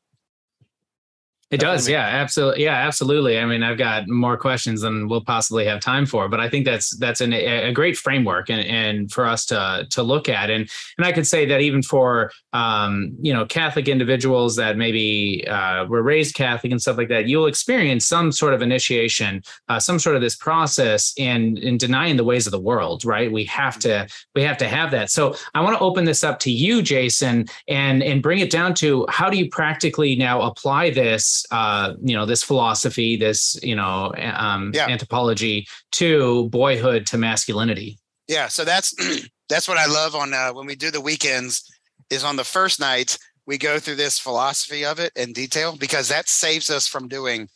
[1.55, 3.39] It does, yeah, absolutely, yeah, absolutely.
[3.39, 6.65] I mean, I've got more questions than we'll possibly have time for, but I think
[6.65, 10.69] that's that's an, a great framework and, and for us to to look at, and
[10.99, 15.85] and I could say that even for um, you know Catholic individuals that maybe uh,
[15.87, 20.01] were raised Catholic and stuff like that, you'll experience some sort of initiation, uh, some
[20.01, 23.31] sort of this process in in denying the ways of the world, right?
[23.31, 25.09] We have to we have to have that.
[25.09, 28.75] So I want to open this up to you, Jason, and and bring it down
[28.75, 33.75] to how do you practically now apply this uh, you know this philosophy, this you
[33.75, 34.89] know um, yeah.
[34.89, 37.99] anthropology to boyhood to masculinity.
[38.29, 38.95] Yeah, so that's
[39.49, 41.71] that's what I love on uh, when we do the weekends.
[42.11, 46.09] Is on the first night we go through this philosophy of it in detail because
[46.09, 47.49] that saves us from doing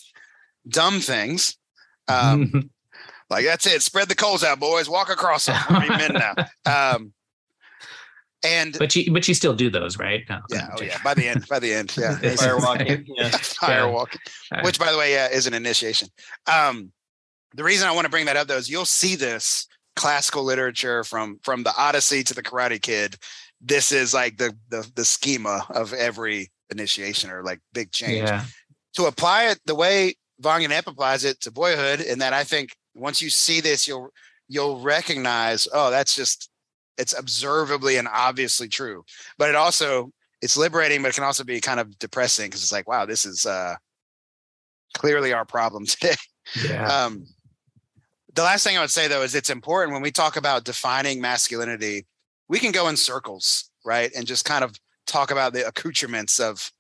[0.69, 1.57] dumb things.
[2.11, 2.71] Um,
[3.29, 3.83] like that's it.
[3.83, 4.89] Spread the coals out, boys.
[4.89, 5.59] Walk across them.
[5.69, 6.35] Now.
[6.97, 7.13] Um,
[8.45, 10.25] and but you but you still do those, right?
[10.29, 10.99] No, yeah, oh yeah.
[11.03, 12.17] By the end, by the end, yeah.
[12.37, 13.31] Fire walking, yeah.
[13.37, 13.93] Fire
[14.53, 14.63] yeah.
[14.63, 16.09] which by the way, yeah, is an initiation.
[16.47, 16.93] Um,
[17.55, 21.03] the reason I want to bring that up though is you'll see this classical literature
[21.03, 23.17] from from the Odyssey to the Karate Kid.
[23.61, 28.29] This is like the the the schema of every initiation or like big change.
[28.29, 28.45] Yeah.
[28.95, 32.77] To apply it the way Von Gennep applies it to boyhood, and that I think
[32.95, 34.11] once you see this, you'll
[34.49, 36.51] you'll recognize, oh, that's just
[36.99, 39.05] it's observably and obviously true.
[39.39, 42.73] But it also it's liberating, but it can also be kind of depressing because it's
[42.73, 43.77] like, wow, this is uh
[44.95, 46.15] clearly our problem today.
[46.65, 46.87] Yeah.
[46.87, 47.27] Um,
[48.35, 51.21] the last thing I would say though is it's important when we talk about defining
[51.21, 52.07] masculinity,
[52.49, 54.11] we can go in circles, right?
[54.15, 54.75] And just kind of
[55.07, 56.71] talk about the accoutrements of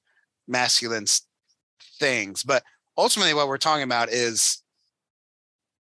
[0.47, 1.07] masculine
[1.99, 2.43] things.
[2.43, 2.63] But
[2.97, 4.63] ultimately, what we're talking about is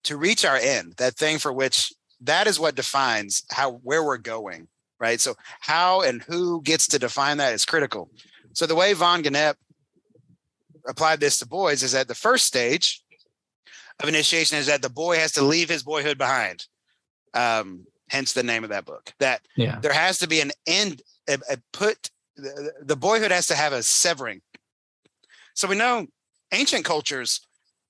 [0.05, 4.19] to reach our end, that thing for which that is what defines how where we're
[4.19, 5.21] going, right?
[5.21, 8.11] So how and who gets to define that is critical.
[8.53, 9.55] So the way Von Gennep
[10.87, 13.03] applied this to boys is that the first stage
[14.01, 16.67] of initiation is that the boy has to leave his boyhood behind.
[17.35, 19.13] Um, hence the name of that book.
[19.19, 19.79] That yeah.
[19.81, 23.73] there has to be an end, a, a put the, the boyhood has to have
[23.73, 24.41] a severing.
[25.55, 26.07] So we know
[26.53, 27.41] ancient cultures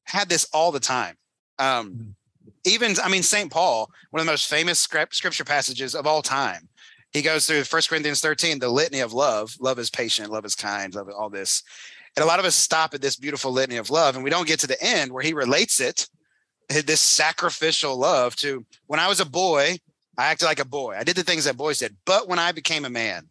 [0.05, 1.17] had this all the time.
[1.59, 2.11] Um, mm-hmm.
[2.69, 3.51] Even, I mean, St.
[3.51, 6.69] Paul, one of the most famous scripture passages of all time,
[7.13, 9.57] he goes through First Corinthians 13, the litany of love.
[9.61, 11.63] Love is patient, love is kind, love all this.
[12.17, 14.47] And a lot of us stop at this beautiful litany of love, and we don't
[14.47, 16.09] get to the end where he relates it,
[16.71, 19.79] eh, this sacrificial love, to when I was a boy,
[20.19, 20.97] I acted like a boy.
[20.99, 21.97] I did the things that boys did.
[22.05, 23.29] But when I became a man,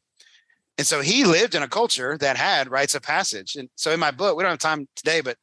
[0.78, 3.56] and so he lived in a culture that had rites of passage.
[3.56, 5.38] And so in my book, we don't have time today, but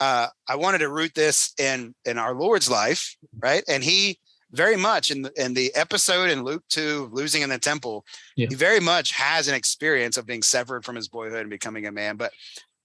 [0.00, 3.62] uh, I wanted to root this in in our Lord's life, right?
[3.68, 4.18] And he
[4.52, 8.04] very much in the, in the episode in Luke 2, losing in the temple,
[8.36, 8.48] yeah.
[8.48, 11.92] he very much has an experience of being severed from his boyhood and becoming a
[11.92, 12.16] man.
[12.16, 12.32] But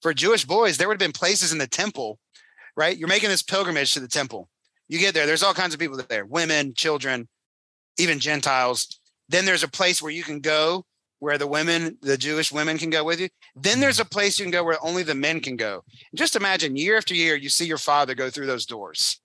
[0.02, 2.20] for Jewish boys, there would have been places in the temple,
[2.78, 2.96] right?
[2.96, 4.48] You're making this pilgrimage to the temple.
[4.88, 7.28] You get there, there's all kinds of people there women, children,
[7.98, 9.00] even Gentiles.
[9.30, 10.86] Then there's a place where you can go
[11.26, 13.30] where the women, the Jewish women can go with you.
[13.56, 15.84] Then there's a place you can go where only the men can go.
[16.14, 19.20] just imagine year after year, you see your father go through those doors,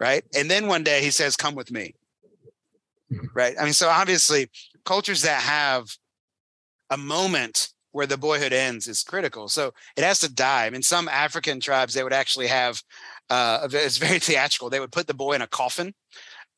[0.00, 0.24] right?
[0.34, 1.94] And then one day he says, Come with me,
[3.32, 3.54] right?
[3.60, 4.50] I mean, so obviously,
[4.84, 5.86] cultures that have
[6.90, 9.46] a moment where the boyhood ends is critical.
[9.46, 10.66] So it has to die.
[10.66, 12.82] I mean, some African tribes they would actually have
[13.30, 14.68] uh, it's very theatrical.
[14.68, 15.94] They would put the boy in a coffin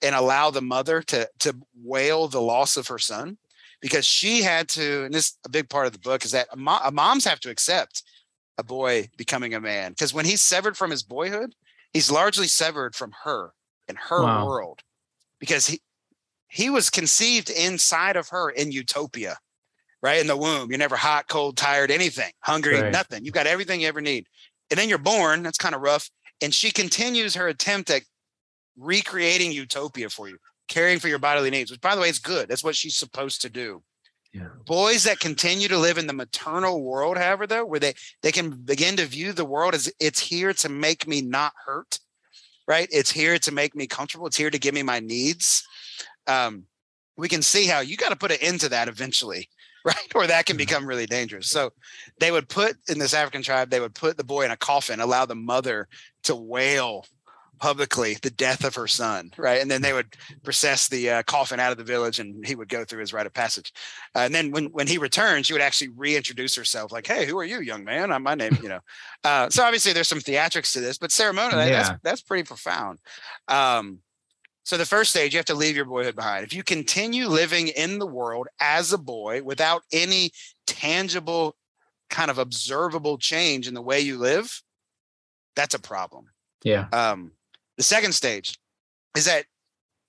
[0.01, 3.37] and allow the mother to to wail the loss of her son
[3.81, 5.05] because she had to.
[5.05, 8.03] And this a big part of the book is that moms have to accept
[8.57, 11.55] a boy becoming a man because when he's severed from his boyhood,
[11.93, 13.53] he's largely severed from her
[13.89, 14.47] and her wow.
[14.47, 14.83] world
[15.39, 15.81] because he
[16.49, 19.39] he was conceived inside of her in utopia
[20.03, 20.71] right in the womb.
[20.71, 22.93] You're never hot, cold, tired, anything, hungry, right.
[22.93, 23.25] nothing.
[23.25, 24.27] You've got everything you ever need.
[24.71, 25.43] And then you're born.
[25.43, 26.11] That's kind of rough.
[26.41, 28.03] And she continues her attempt at
[28.77, 30.39] recreating utopia for you,
[30.69, 32.49] caring for your bodily needs, which by the way is good.
[32.49, 33.83] That's what she's supposed to do.
[34.33, 34.49] Yeah.
[34.67, 38.51] Boys that continue to live in the maternal world, however, though, where they they can
[38.51, 41.99] begin to view the world as it's here to make me not hurt,
[42.67, 42.89] right?
[42.93, 44.27] It's here to make me comfortable.
[44.27, 45.67] It's here to give me my needs.
[46.27, 46.65] Um,
[47.17, 49.49] we can see how you got to put an end to that eventually
[49.85, 50.15] right?
[50.15, 51.49] Or that can become really dangerous.
[51.49, 51.71] So
[52.21, 55.01] they would put in this African tribe, they would put the boy in a coffin,
[55.01, 55.89] allow the mother
[56.25, 57.07] to wail
[57.59, 59.61] publicly the death of her son, right?
[59.61, 62.69] And then they would process the uh, coffin out of the village, and he would
[62.69, 63.73] go through his rite of passage.
[64.15, 67.39] Uh, and then when when he returned, she would actually reintroduce herself, like, "Hey, who
[67.39, 68.13] are you, young man?
[68.13, 68.81] I'm my name." You know.
[69.25, 71.83] Uh, so obviously, there's some theatrics to this, but ceremonially, yeah.
[71.83, 72.99] that's that's pretty profound.
[73.49, 74.01] Um,
[74.69, 76.45] so the first stage, you have to leave your boyhood behind.
[76.45, 80.31] If you continue living in the world as a boy without any
[80.67, 81.57] tangible,
[82.11, 84.63] kind of observable change in the way you live,
[85.57, 86.27] that's a problem.
[86.63, 86.87] Yeah.
[86.93, 87.33] Um,
[87.79, 88.59] the second stage
[89.17, 89.47] is that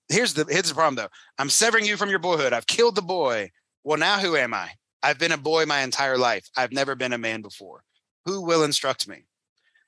[0.10, 1.08] here's the here's the problem though.
[1.38, 2.52] I'm severing you from your boyhood.
[2.52, 3.52] I've killed the boy.
[3.86, 4.72] Well, now who am I?
[5.02, 6.50] I've been a boy my entire life.
[6.58, 7.84] I've never been a man before.
[8.26, 9.24] Who will instruct me?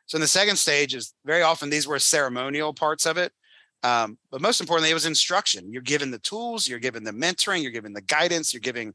[0.05, 3.33] So in the second stage is very often these were ceremonial parts of it.
[3.83, 5.71] Um, but most importantly, it was instruction.
[5.71, 8.93] You're given the tools, you're given the mentoring, you're given the guidance, you're giving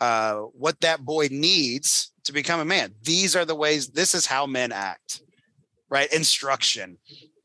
[0.00, 2.92] uh, what that boy needs to become a man.
[3.02, 5.22] These are the ways, this is how men act,
[5.88, 6.12] right?
[6.12, 6.98] Instruction.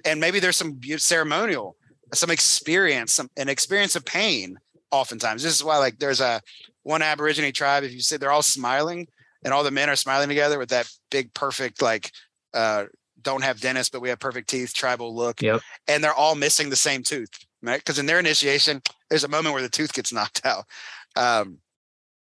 [0.08, 1.76] And maybe there's some ceremonial
[2.14, 4.58] some experience, some an experience of pain.
[4.92, 6.42] Oftentimes, this is why like there's a
[6.84, 7.84] one Aborigine tribe.
[7.84, 9.08] If you say they're all smiling
[9.44, 12.12] and all the men are smiling together with that big perfect like
[12.54, 12.86] uh
[13.22, 15.62] don't have dentists but we have perfect teeth tribal look Yep.
[15.88, 17.30] and they're all missing the same tooth
[17.62, 20.66] right because in their initiation there's a moment where the tooth gets knocked out
[21.16, 21.58] um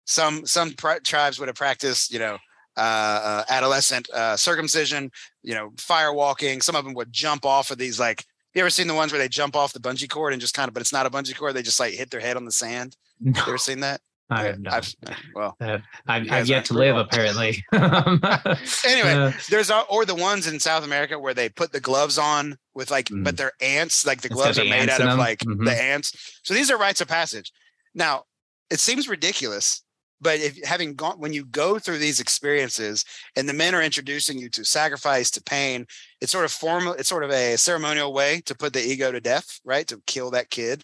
[0.06, 2.38] some some pri- tribes would have practiced you know
[2.78, 5.10] uh, uh adolescent uh circumcision
[5.44, 8.70] you know fire walking some of them would jump off of these like you ever
[8.70, 10.82] seen the ones where they jump off the bungee cord and just kind of but
[10.82, 13.34] it's not a bungee cord they just like hit their head on the sand you
[13.48, 14.74] ever seen that I have not.
[14.74, 14.96] I've,
[15.36, 17.64] well I've, I've, I've yet to live, apparently.
[17.74, 22.58] anyway Uh, there's or the ones in South America where they put the gloves on
[22.74, 23.24] with like, Mm.
[23.24, 24.04] but they're ants.
[24.06, 25.20] Like the gloves are made out of them.
[25.20, 25.64] like Mhm.
[25.66, 26.40] the ants.
[26.44, 27.52] So these are rites of passage.
[27.94, 28.24] Now,
[28.72, 29.84] it seems ridiculous,
[30.22, 33.04] but if having gone when you go through these experiences
[33.36, 35.86] and the men are introducing you to sacrifice, to pain,
[36.22, 36.94] it's sort of formal.
[36.94, 39.88] It's sort of a ceremonial way to put the ego to death, right?
[39.88, 40.84] To kill that kid,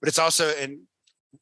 [0.00, 0.86] but it's also an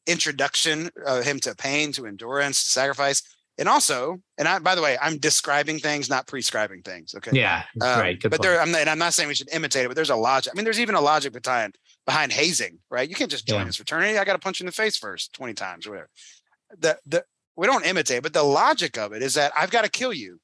[0.07, 3.21] introduction of him to pain, to endurance, to sacrifice.
[3.57, 7.15] And also, and I, by the way, I'm describing things, not prescribing things.
[7.15, 7.31] Okay.
[7.33, 8.19] yeah, Um, right.
[8.21, 8.49] Good but point.
[8.49, 10.51] there, I'm not, and I'm not saying we should imitate it, but there's a logic.
[10.53, 13.09] I mean, there's even a logic behind behind hazing, right?
[13.09, 13.65] You can't just join Yeah.
[13.65, 14.17] this fraternity.
[14.17, 16.09] I got to punch you in the face first 20 times or whatever.
[16.79, 17.23] The the
[17.55, 20.39] we don't imitate, but the logic of it is that I've got to kill you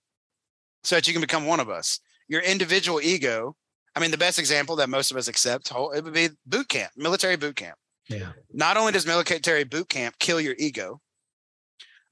[0.83, 1.99] so that you can become one of us.
[2.27, 3.55] Your individual ego.
[3.95, 6.93] I mean, the best example that most of us accept it would be boot camp,
[6.95, 7.77] military boot camp.
[8.07, 8.31] yeah.
[8.53, 11.01] Not only does military boot camp kill your ego,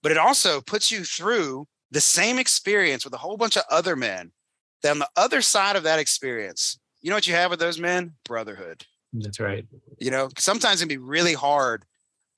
[0.04, 3.96] but it also puts you through the same experience with a whole bunch of other
[3.96, 4.32] men.
[4.84, 7.80] That on the other side of that experience, you know what you have with those
[7.80, 8.14] men?
[8.26, 8.86] Brotherhood.
[9.14, 9.66] That's right.
[9.98, 11.84] You know, sometimes it can be really hard.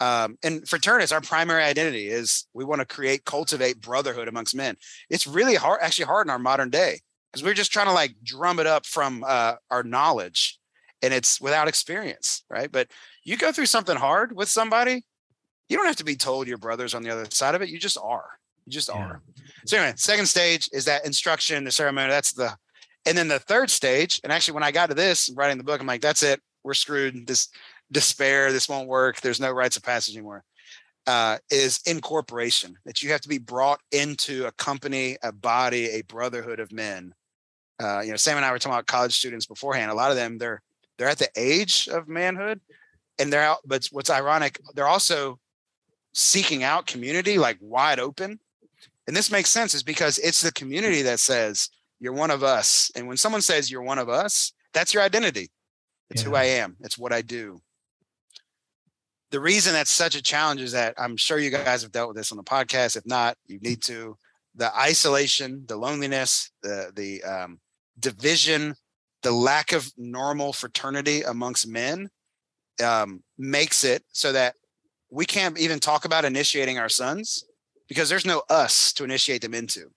[0.02, 4.76] Um, and Fraternus, our primary identity is we want to create, cultivate brotherhood amongst men.
[5.12, 8.16] It's really hard, actually hard in our modern day because we're just trying to like
[8.24, 10.60] drum it up from uh, our knowledge
[11.04, 12.72] and it's without experience, right?
[12.72, 12.88] But
[13.24, 15.06] you go through something hard with somebody,
[15.70, 17.70] you don't have to be told your brother's on the other side of it.
[17.70, 18.26] You just are.
[18.66, 18.96] You just Yeah.
[18.96, 19.22] are.
[19.68, 22.10] So anyway, second stage is that instruction, the ceremony.
[22.10, 22.58] That's the,
[23.06, 24.20] and then the third stage.
[24.24, 26.42] And actually, when I got to this, writing the book, I'm like, that's it.
[26.64, 27.28] We're screwed.
[27.28, 27.50] This
[27.92, 28.52] despair.
[28.52, 29.22] This won't work.
[29.22, 30.44] There's no rites of passage anymore.
[31.08, 36.04] Uh, is incorporation that you have to be brought into a company, a body, a
[36.04, 37.14] brotherhood of men.
[37.82, 39.90] Uh, you know, Sam and I were talking about college students beforehand.
[39.90, 40.62] A lot of them, they're
[40.98, 42.62] they're at the age of manhood,
[43.18, 43.60] and they're out.
[43.66, 45.40] But what's ironic, they're also
[46.14, 48.40] seeking out community like wide open.
[49.08, 52.92] And this makes sense is because it's the community that says you're one of us.
[52.96, 55.50] And when someone says you're one of us, that's your identity.
[56.10, 56.76] It's who I am.
[56.82, 57.62] It's what I do.
[59.32, 62.18] The reason that's such a challenge is that I'm sure you guys have dealt with
[62.18, 62.98] this on the podcast.
[62.98, 64.18] If not, you need to.
[64.56, 67.60] The isolation, the loneliness, the the um,
[68.00, 68.76] division,
[69.24, 72.10] the lack of normal fraternity amongst men
[72.84, 74.56] um, makes it so that
[75.10, 77.44] we can't even talk about initiating our sons
[77.88, 79.92] because there's no us to initiate them into.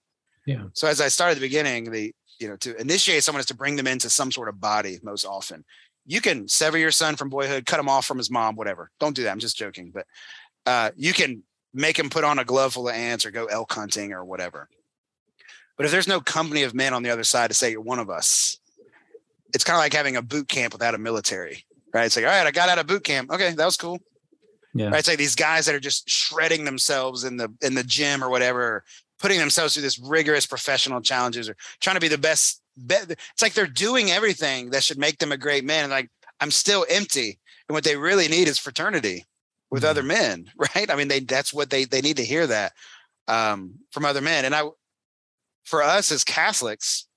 [0.45, 0.65] Yeah.
[0.73, 3.55] So as I started at the beginning, the you know to initiate someone is to
[3.55, 5.63] bring them into some sort of body most often.
[6.05, 8.91] You can sever your son from boyhood, cut him off from his mom, whatever.
[8.99, 9.31] Don't do that.
[9.31, 10.05] I'm just joking, but
[10.65, 13.71] uh, you can make him put on a glove full of ants or go elk
[13.73, 14.69] hunting or whatever.
[15.77, 17.99] But if there's no company of men on the other side to say you're one
[17.99, 18.57] of us,
[19.53, 22.05] it's kind of like having a boot camp without a military, right?
[22.05, 23.31] It's like, all right, I got out of boot camp.
[23.31, 23.99] Okay, that was cool.
[24.73, 24.89] Yeah.
[24.89, 24.99] Right?
[24.99, 28.29] It's like these guys that are just shredding themselves in the in the gym or
[28.29, 28.83] whatever,
[29.19, 32.61] putting themselves through this rigorous professional challenges or trying to be the best.
[32.77, 35.85] It's like they're doing everything that should make them a great man.
[35.85, 36.09] And like
[36.39, 39.25] I'm still empty, and what they really need is fraternity
[39.71, 39.87] with Mhm.
[39.87, 40.89] other men, right?
[40.89, 42.73] I mean, they that's what they they need to hear that
[43.27, 44.45] um, from other men.
[44.45, 44.63] And I,
[45.63, 47.07] for us as Catholics,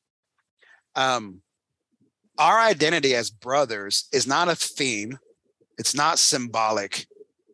[0.94, 1.42] um,
[2.38, 5.18] our identity as brothers is not a theme.
[5.76, 7.06] It's not symbolic.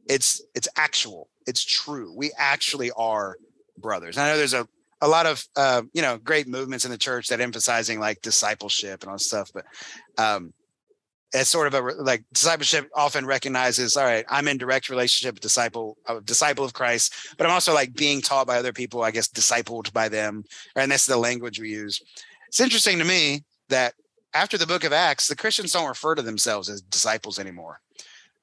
[0.09, 1.29] It's it's actual.
[1.47, 2.13] It's true.
[2.15, 3.37] We actually are
[3.79, 4.17] brothers.
[4.19, 4.69] I know there's a
[5.05, 9.03] a lot of uh, you know great movements in the church that emphasizing like discipleship
[9.03, 9.65] and all this stuff, but
[10.19, 10.53] um,
[11.35, 15.43] it's sort of a like discipleship often recognizes all right i'm in direct relationship with
[15.43, 19.11] disciple a disciple of christ but i'm also like being taught by other people i
[19.11, 20.45] guess discipled by them
[20.77, 22.01] and that's the language we use
[22.47, 23.95] it's interesting to me that
[24.33, 27.81] after the book of acts the christians don't refer to themselves as disciples anymore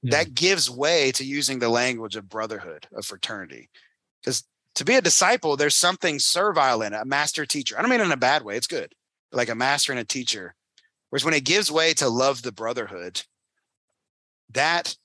[0.03, 0.17] Yeah.
[0.17, 3.69] that gives way to using the language of brotherhood of fraternity
[4.21, 4.43] because
[4.75, 8.01] to be a disciple there's something servile in it a master teacher i don't mean
[8.01, 8.93] in a bad way it's good
[9.31, 10.55] like a master and a teacher
[11.11, 13.21] Whereas when it gives way to love the brotherhood,
[14.51, 14.95] that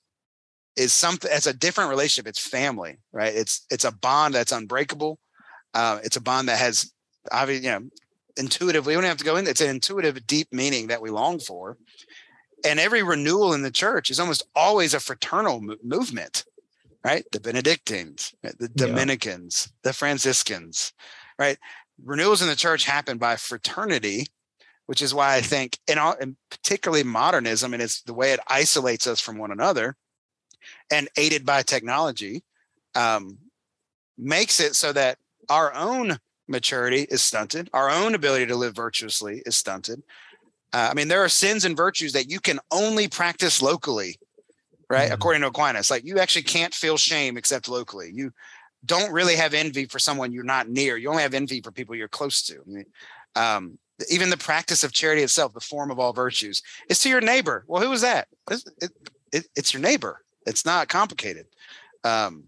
[0.77, 1.31] is something.
[1.33, 2.29] It's a different relationship.
[2.29, 3.35] It's family, right?
[3.35, 5.19] It's it's a bond that's unbreakable.
[5.75, 6.93] Uh, it's a bond that has,
[7.33, 7.89] obviously, you know,
[8.37, 8.87] intuitive.
[8.87, 9.49] We don't have to go in.
[9.49, 11.77] It's an intuitive, deep meaning that we long for,
[12.65, 16.45] and every renewal in the church is almost always a fraternal mo- movement
[17.07, 17.25] right?
[17.31, 19.91] The benedictines the dominicans yeah.
[19.91, 20.93] the franciscans
[21.39, 21.59] right?
[22.05, 24.27] Renewals in the church happen by fraternity
[24.87, 28.41] which is why i think in, all, in particularly modernism and it's the way it
[28.49, 29.97] isolates us from one another
[30.91, 32.43] and aided by technology
[32.95, 33.39] um,
[34.19, 39.43] makes it so that our own maturity is stunted our own ability to live virtuously
[39.47, 40.03] is stunted.
[40.73, 44.19] Uh, I mean, there are sins and virtues that you can only practice locally,
[44.89, 45.07] right?
[45.07, 45.15] Mm-hmm.
[45.15, 48.11] According to Aquinas, like you actually can't feel shame except locally.
[48.13, 48.33] You
[48.85, 50.97] don't really have envy for someone you're not near.
[50.97, 52.55] You only have envy for people you're close to.
[52.55, 52.87] I mean,
[53.35, 53.79] um,
[54.11, 57.65] even the practice of charity itself, the form of all virtues, is to your neighbor.
[57.67, 58.29] Well, who is that?
[58.51, 58.91] It, it,
[59.33, 60.23] it, it's your neighbor.
[60.47, 61.47] It's not complicated.
[62.05, 62.45] Um,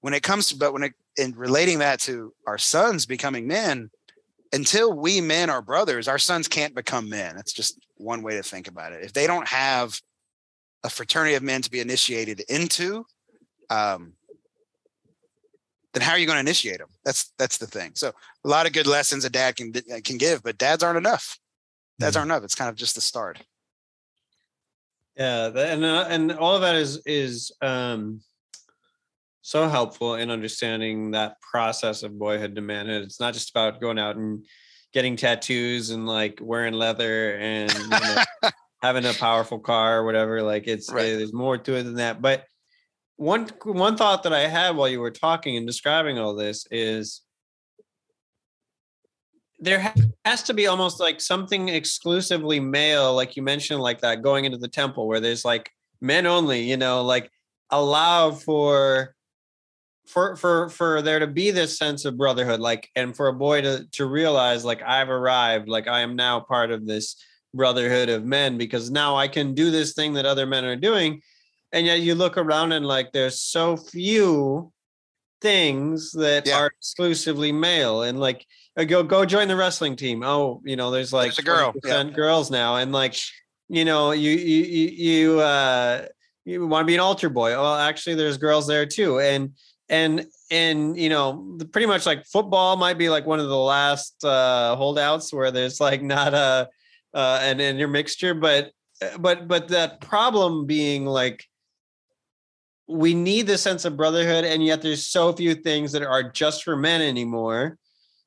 [0.00, 3.90] when it comes to, but when it in relating that to our sons becoming men,
[4.52, 7.36] until we men are brothers, our sons can't become men.
[7.36, 9.04] That's just one way to think about it.
[9.04, 10.00] If they don't have
[10.84, 13.06] a fraternity of men to be initiated into,
[13.70, 14.14] um,
[15.92, 16.88] then how are you going to initiate them?
[17.04, 17.92] That's that's the thing.
[17.94, 18.12] So
[18.44, 19.72] a lot of good lessons a dad can
[20.04, 21.38] can give, but dads aren't enough.
[21.98, 22.20] Dads mm-hmm.
[22.20, 22.44] aren't enough.
[22.44, 23.42] It's kind of just the start.
[25.16, 28.22] Yeah, and uh, and all of that is is um,
[29.42, 33.02] so helpful in understanding that process of boyhood to manhood.
[33.02, 34.46] It's not just about going out and
[34.94, 38.22] getting tattoos and like wearing leather and you know,
[38.82, 40.42] having a powerful car or whatever.
[40.42, 41.06] Like it's right.
[41.06, 42.20] Eh, there's more to it than that.
[42.20, 42.44] But
[43.16, 47.22] one one thought that I had while you were talking and describing all this is
[49.60, 54.44] there has to be almost like something exclusively male, like you mentioned, like that going
[54.44, 55.70] into the temple where there's like
[56.00, 57.30] men only, you know, like
[57.70, 59.14] allow for
[60.06, 63.60] for for for there to be this sense of brotherhood like and for a boy
[63.62, 67.16] to to realize like i've arrived like i am now part of this
[67.54, 71.20] brotherhood of men because now i can do this thing that other men are doing.
[71.72, 74.72] And yet you look around and like there's so few
[75.40, 76.58] things that yeah.
[76.58, 78.02] are exclusively male.
[78.02, 78.46] And like
[78.76, 80.22] uh, go go join the wrestling team.
[80.22, 81.72] Oh you know there's like there's a girl.
[81.82, 82.04] Yeah.
[82.04, 82.76] girls now.
[82.76, 83.16] And like
[83.68, 86.06] you know you you you uh
[86.44, 87.52] you want to be an altar boy.
[87.52, 89.18] Well actually there's girls there too.
[89.18, 89.52] And
[89.88, 94.22] and and you know pretty much like football might be like one of the last
[94.24, 96.68] uh holdouts where there's like not a
[97.14, 98.72] uh and and your mixture but
[99.18, 101.44] but but that problem being like
[102.88, 106.64] we need the sense of brotherhood and yet there's so few things that are just
[106.64, 107.78] for men anymore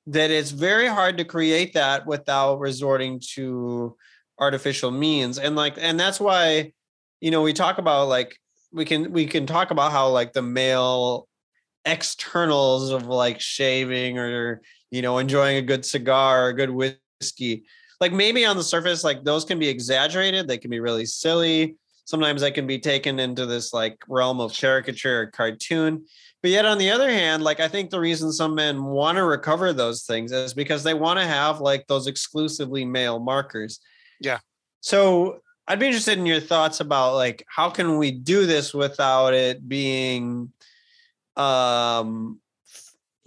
[0.08, 3.96] that it's very hard to create that without resorting to
[4.40, 5.40] artificial means.
[5.40, 6.74] And like and that's why
[7.22, 8.38] you know we talk about like
[8.72, 11.28] we can we can talk about how like the male
[11.86, 14.62] externals of like shaving or
[14.92, 17.66] you know enjoying a good cigar or a good whiskey
[18.00, 21.76] like maybe on the surface like those can be exaggerated they can be really silly.
[22.06, 26.06] Sometimes they can be taken into this like realm of caricature or cartoon.
[26.42, 29.24] But yet on the other hand like i think the reason some men want to
[29.24, 33.80] recover those things is because they want to have like those exclusively male markers.
[34.20, 34.40] Yeah.
[34.82, 39.34] So i'd be interested in your thoughts about like how can we do this without
[39.34, 40.52] it being
[41.36, 42.40] um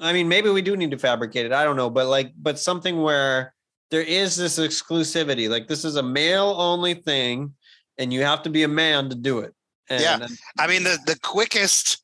[0.00, 2.58] i mean maybe we do need to fabricate it i don't know but like but
[2.58, 3.52] something where
[3.90, 7.52] there is this exclusivity like this is a male only thing
[7.98, 9.54] and you have to be a man to do it
[9.88, 10.26] and, yeah
[10.58, 12.02] i mean the the quickest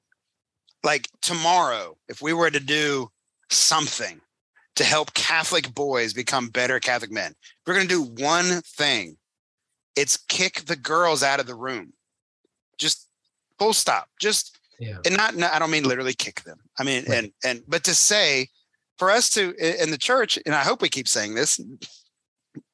[0.83, 3.09] like tomorrow if we were to do
[3.51, 4.21] something
[4.77, 7.35] to help catholic boys become better catholic men
[7.67, 9.17] we're going to do one thing
[9.97, 11.93] it's kick the girls out of the room
[12.79, 13.09] just
[13.59, 14.97] full stop just yeah.
[15.05, 17.19] and not, not, i don't mean literally kick them i mean right.
[17.19, 18.49] and and but to say
[18.99, 21.59] for us to in the church and i hope we keep saying this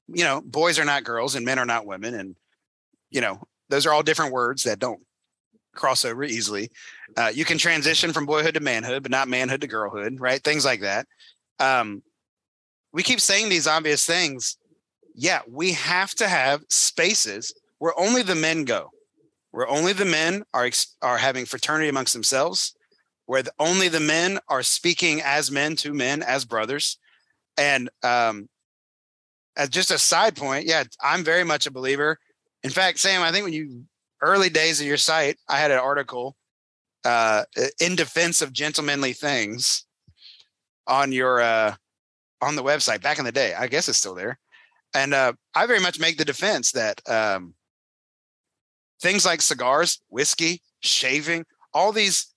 [0.09, 2.37] you know boys are not girls and men are not women and
[3.11, 5.01] you know those are all different words that don't
[5.73, 6.69] cross over easily.
[7.17, 10.43] Uh, you can transition from boyhood to manhood but not manhood to girlhood right?
[10.43, 11.07] Things like that.
[11.59, 12.03] Um,
[12.93, 14.57] we keep saying these obvious things.
[15.15, 18.91] Yeah we have to have spaces where only the men go
[19.53, 20.71] where only the men are
[21.03, 22.75] are having fraternity amongst themselves,
[23.31, 26.99] where the, only the men are speaking as men to men as brothers,
[27.57, 28.49] and um,
[29.57, 32.19] as just a side point, yeah, I'm very much a believer.
[32.65, 33.85] In fact, Sam, I think when you
[34.21, 36.35] early days of your site, I had an article
[37.05, 37.45] uh,
[37.81, 39.85] in defense of gentlemanly things
[40.89, 41.77] on your uh,
[42.41, 43.55] on the website back in the day.
[43.55, 44.41] I guess it's still there,
[44.93, 47.55] and uh, I very much make the defense that um,
[49.01, 52.35] things like cigars, whiskey, shaving, all these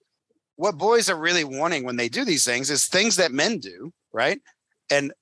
[0.55, 3.91] what boys are really wanting when they do these things is things that men do,
[4.11, 4.39] right?
[4.91, 5.13] And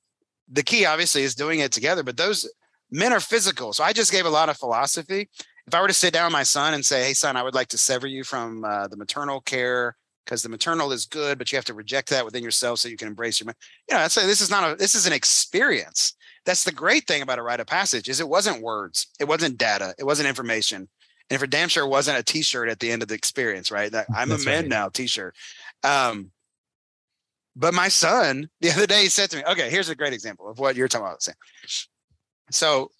[0.51, 2.49] the key obviously is doing it together, but those
[2.91, 3.73] men are physical.
[3.73, 5.29] So I just gave a lot of philosophy.
[5.67, 7.55] If I were to sit down with my son and say, "Hey, son, I would
[7.55, 11.51] like to sever you from uh, the maternal care because the maternal is good, but
[11.51, 13.55] you have to reject that within yourself so you can embrace your." man.
[13.89, 16.13] You know, I'd say this is not a this is an experience.
[16.45, 19.59] That's the great thing about a rite of passage is it wasn't words, it wasn't
[19.59, 20.89] data, it wasn't information,
[21.31, 23.91] and for damn sure wasn't a T-shirt at the end of the experience, right?
[23.91, 24.69] That I'm That's a man right.
[24.69, 25.33] now T-shirt.
[25.83, 26.29] Um,
[27.55, 30.49] but my son the other day he said to me, "Okay, here's a great example
[30.49, 31.35] of what you're talking about." Sam.
[32.51, 32.91] So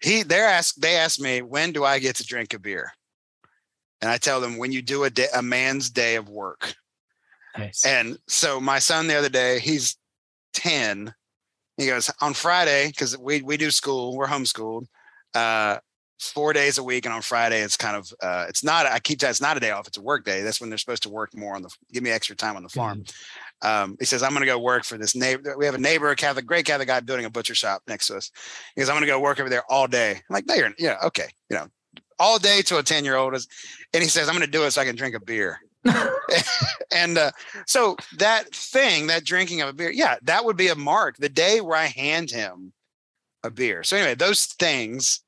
[0.00, 2.92] he they're asked they asked me when do I get to drink a beer,
[4.00, 6.74] and I tell them when you do a day, a man's day of work.
[7.56, 7.86] Nice.
[7.86, 9.96] And so my son the other day he's
[10.52, 11.14] ten.
[11.76, 14.16] He goes on Friday because we we do school.
[14.16, 14.86] We're homeschooled.
[15.34, 15.78] Uh,
[16.18, 19.18] four days a week and on friday it's kind of uh, it's not i keep
[19.18, 21.10] that it's not a day off it's a work day that's when they're supposed to
[21.10, 23.10] work more on the give me extra time on the farm mm-hmm
[23.62, 25.56] um, he says, I'm going to go work for this neighbor.
[25.56, 28.16] We have a neighbor, a Catholic, great Catholic guy building a butcher shop next to
[28.16, 28.30] us.
[28.74, 30.12] He goes, I'm going to go work over there all day.
[30.12, 31.28] I'm like, no, you're, yeah, okay.
[31.50, 31.66] You know,
[32.18, 33.48] all day to a 10 year old is,
[33.94, 35.60] and he says, I'm going to do it so I can drink a beer.
[36.92, 37.30] and uh,
[37.66, 41.28] so that thing, that drinking of a beer, yeah, that would be a mark the
[41.28, 42.72] day where I hand him
[43.42, 43.82] a beer.
[43.84, 45.20] So anyway, those things,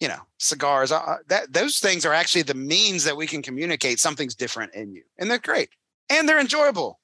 [0.00, 4.00] you know, cigars, uh, that those things are actually the means that we can communicate
[4.00, 5.70] something's different in you, and they're great
[6.08, 7.00] and they're enjoyable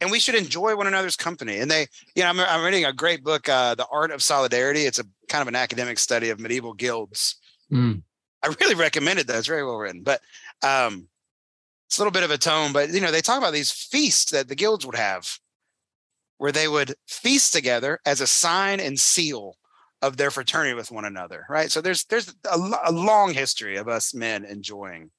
[0.00, 1.58] and we should enjoy one another's company.
[1.58, 4.82] And they, you know, I'm, I'm reading a great book, uh, The Art of Solidarity.
[4.82, 7.36] It's a kind of an academic study of medieval guilds.
[7.72, 8.02] Mm.
[8.42, 9.38] I really recommend it though.
[9.38, 10.20] It's very well written, but
[10.62, 11.08] um,
[11.86, 14.30] it's a little bit of a tone, but you know, they talk about these feasts
[14.32, 15.38] that the guilds would have
[16.38, 19.56] where they would feast together as a sign and seal
[20.04, 21.46] of their fraternity with one another.
[21.48, 21.70] Right.
[21.70, 25.10] So there's, there's a, a long history of us men enjoying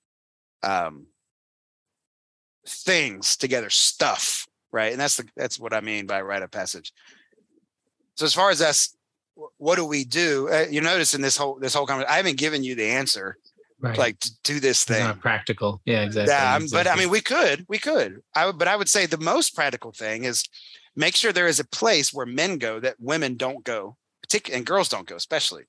[0.63, 1.07] um,
[2.67, 4.91] things together, stuff right?
[4.91, 6.91] And that's the that's what I mean by rite of passage.
[8.15, 8.95] So as far as us,
[9.57, 10.49] what do we do?
[10.51, 13.37] Uh, you notice in this whole this whole conversation, I haven't given you the answer.
[13.79, 13.97] Right.
[13.97, 14.97] Like to do this thing.
[14.97, 15.81] It's not practical.
[15.85, 16.33] Yeah, exactly.
[16.33, 16.83] Yeah, exactly.
[16.83, 18.21] but I mean, we could, we could.
[18.33, 20.43] I would, but I would say the most practical thing is
[20.95, 23.97] make sure there is a place where men go that women don't go,
[24.35, 25.65] particularly and girls don't go, especially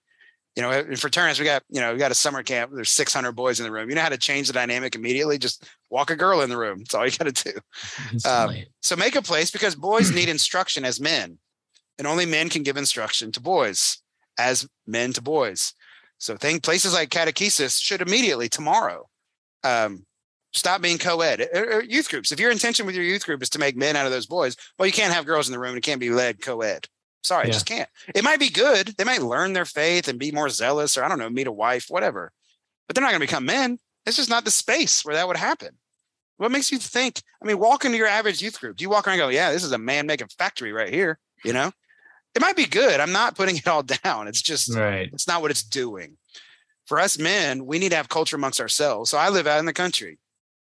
[0.57, 2.73] you know, in fraternities, we got, you know, we got a summer camp.
[2.75, 3.91] There's 600 boys in the room.
[3.91, 5.37] You know how to change the dynamic immediately?
[5.37, 6.79] Just walk a girl in the room.
[6.79, 7.59] That's all you got to do.
[8.27, 11.39] Um, so make a place because boys need instruction as men,
[11.99, 13.99] and only men can give instruction to boys
[14.39, 15.75] as men to boys.
[16.19, 19.07] So think places like catechesis should immediately tomorrow
[19.63, 20.07] um,
[20.55, 21.41] stop being co-ed.
[21.55, 22.33] Er, er, youth groups.
[22.33, 24.57] If your intention with your youth group is to make men out of those boys,
[24.79, 25.77] well, you can't have girls in the room.
[25.77, 26.89] It can't be led co-ed.
[27.27, 27.51] Sorry, yeah.
[27.51, 27.89] I just can't.
[28.15, 28.95] It might be good.
[28.97, 31.53] They might learn their faith and be more zealous, or I don't know, meet a
[31.53, 32.33] wife, whatever.
[32.87, 33.81] But they're not going to become men.
[34.07, 35.71] It's just not the space where that would happen.
[36.37, 37.23] What makes you think?
[37.43, 38.77] I mean, walk into your average youth group.
[38.77, 41.19] Do you walk around and go, "Yeah, this is a man making factory right here"?
[41.45, 41.73] You know,
[42.35, 43.01] it might be good.
[43.01, 44.29] I'm not putting it all down.
[44.29, 45.09] It's just, right.
[45.13, 46.17] it's not what it's doing.
[46.85, 49.11] For us men, we need to have culture amongst ourselves.
[49.11, 50.19] So I live out in the country,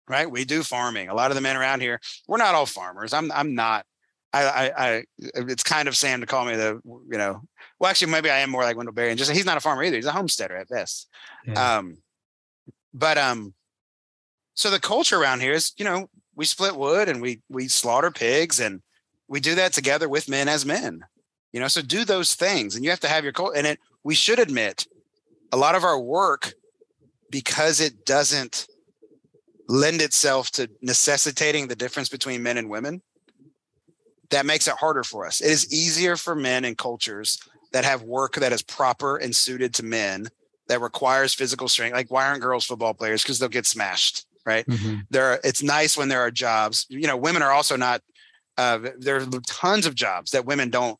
[0.09, 0.29] right?
[0.29, 1.07] We do farming.
[1.07, 3.13] A lot of the men around here, we're not all farmers.
[3.13, 3.85] I'm, I'm not
[4.33, 5.03] I, I, I,
[5.33, 7.41] it's kind of Sam to call me the, you know,
[7.79, 9.83] well, actually, maybe I am more like Wendell Berry, and just he's not a farmer
[9.83, 9.97] either.
[9.97, 11.09] He's a homesteader at best.
[11.45, 11.77] Yeah.
[11.77, 11.97] Um,
[12.93, 13.53] but um,
[14.53, 18.11] so the culture around here is, you know, we split wood and we we slaughter
[18.11, 18.81] pigs and
[19.27, 21.01] we do that together with men as men.
[21.51, 23.57] You know, so do those things, and you have to have your culture.
[23.57, 24.87] And it, we should admit,
[25.51, 26.53] a lot of our work,
[27.29, 28.67] because it doesn't
[29.67, 33.01] lend itself to necessitating the difference between men and women
[34.31, 35.41] that makes it harder for us.
[35.41, 37.39] It is easier for men in cultures
[37.71, 40.27] that have work that is proper and suited to men
[40.67, 41.93] that requires physical strength.
[41.93, 43.21] Like why aren't girls football players?
[43.23, 44.65] Because they'll get smashed, right?
[44.65, 45.01] Mm-hmm.
[45.09, 46.85] There, are, it's nice when there are jobs.
[46.89, 48.01] You know, women are also not.
[48.57, 50.97] Uh, there are tons of jobs that women don't.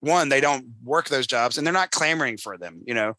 [0.00, 2.82] One, they don't work those jobs, and they're not clamoring for them.
[2.86, 3.14] You know,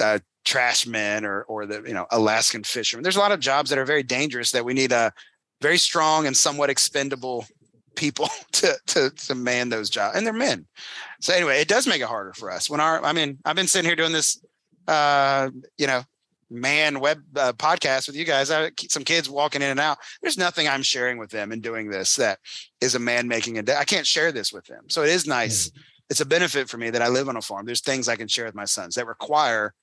[0.00, 3.02] uh, trash men or or the you know Alaskan fishermen.
[3.02, 5.12] There's a lot of jobs that are very dangerous that we need a
[5.60, 7.46] very strong and somewhat expendable
[7.96, 10.66] people to to to man those jobs, and they're men.
[11.20, 12.70] So anyway, it does make it harder for us.
[12.70, 14.42] When our, I mean, I've been sitting here doing this,
[14.86, 16.02] uh, you know,
[16.50, 18.50] man web uh, podcast with you guys.
[18.50, 19.98] I some kids walking in and out.
[20.22, 22.38] There's nothing I'm sharing with them in doing this that
[22.80, 23.76] is a man making a day.
[23.76, 24.84] I can't share this with them.
[24.88, 25.68] So it is nice.
[25.68, 25.80] Mm-hmm.
[26.10, 27.66] It's a benefit for me that I live on a farm.
[27.66, 29.74] There's things I can share with my sons that require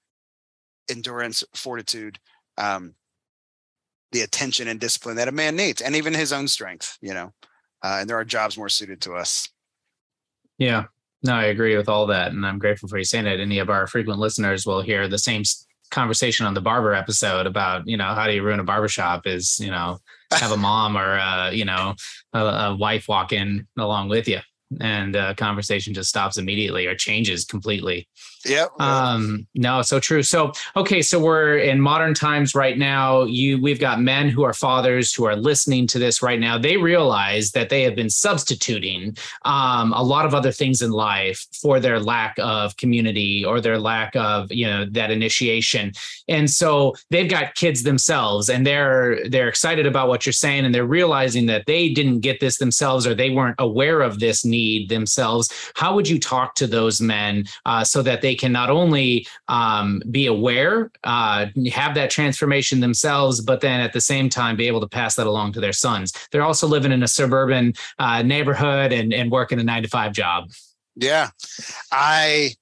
[0.89, 2.17] endurance, fortitude,
[2.57, 2.93] um,
[4.13, 6.97] the attention and discipline that a man needs, and even his own strength.
[7.01, 7.33] You know
[7.83, 9.49] uh, and there are jobs more suited to us.
[10.57, 10.85] Yeah,
[11.23, 13.39] no, I agree with all that, and I'm grateful for you saying it.
[13.39, 15.43] Any of our frequent listeners will hear the same
[15.91, 19.59] conversation on the barber episode about you know how do you ruin a barbershop is
[19.59, 19.99] you know
[20.31, 21.93] have a mom or uh, you know
[22.33, 24.39] a, a wife walk in along with you
[24.81, 28.07] and uh, conversation just stops immediately or changes completely.
[28.45, 28.79] Yep.
[28.79, 30.23] Um, no, so true.
[30.23, 33.23] So, okay, so we're in modern times right now.
[33.23, 36.57] You, we've got men who are fathers who are listening to this right now.
[36.57, 41.45] They realize that they have been substituting um, a lot of other things in life
[41.53, 45.93] for their lack of community or their lack of, you know, that initiation.
[46.27, 50.73] And so they've got kids themselves, and they're they're excited about what you're saying, and
[50.73, 54.89] they're realizing that they didn't get this themselves or they weren't aware of this need
[54.89, 55.71] themselves.
[55.75, 59.27] How would you talk to those men uh, so that they they can not only
[59.47, 64.67] um, be aware, uh, have that transformation themselves, but then at the same time be
[64.67, 66.13] able to pass that along to their sons.
[66.31, 70.13] They're also living in a suburban uh, neighborhood and, and working a nine to five
[70.13, 70.49] job.
[70.95, 71.29] Yeah.
[71.91, 72.55] I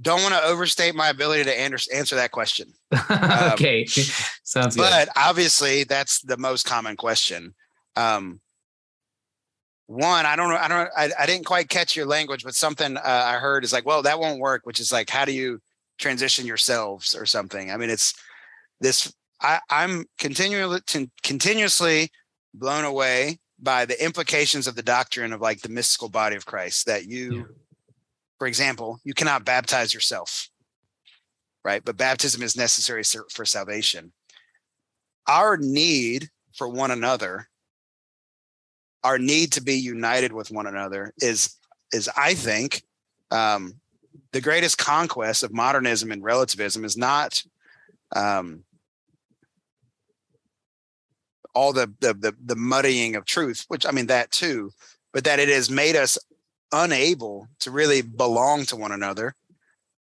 [0.00, 2.72] don't want to overstate my ability to answer that question.
[3.08, 3.86] Um, okay.
[3.86, 4.82] Sounds good.
[4.82, 7.54] But obviously, that's the most common question.
[7.96, 8.40] Um,
[9.90, 12.96] one i don't know i don't I, I didn't quite catch your language but something
[12.96, 15.60] uh, i heard is like well that won't work which is like how do you
[15.98, 17.70] transition yourselves or something?
[17.70, 18.14] I mean it's
[18.80, 20.80] this i i'm continually
[21.22, 22.10] continuously
[22.54, 26.86] blown away by the implications of the doctrine of like the mystical body of christ
[26.86, 27.42] that you yeah.
[28.38, 30.48] for example you cannot baptize yourself
[31.64, 31.84] right?
[31.84, 34.12] But baptism is necessary for salvation.
[35.26, 37.48] Our need for one another
[39.02, 41.56] our need to be united with one another is
[41.92, 42.82] is I think
[43.30, 43.74] um,
[44.32, 47.42] the greatest conquest of modernism and relativism is not
[48.14, 48.64] um,
[51.54, 54.70] all the, the, the the muddying of truth, which I mean that too,
[55.12, 56.18] but that it has made us
[56.72, 59.34] unable to really belong to one another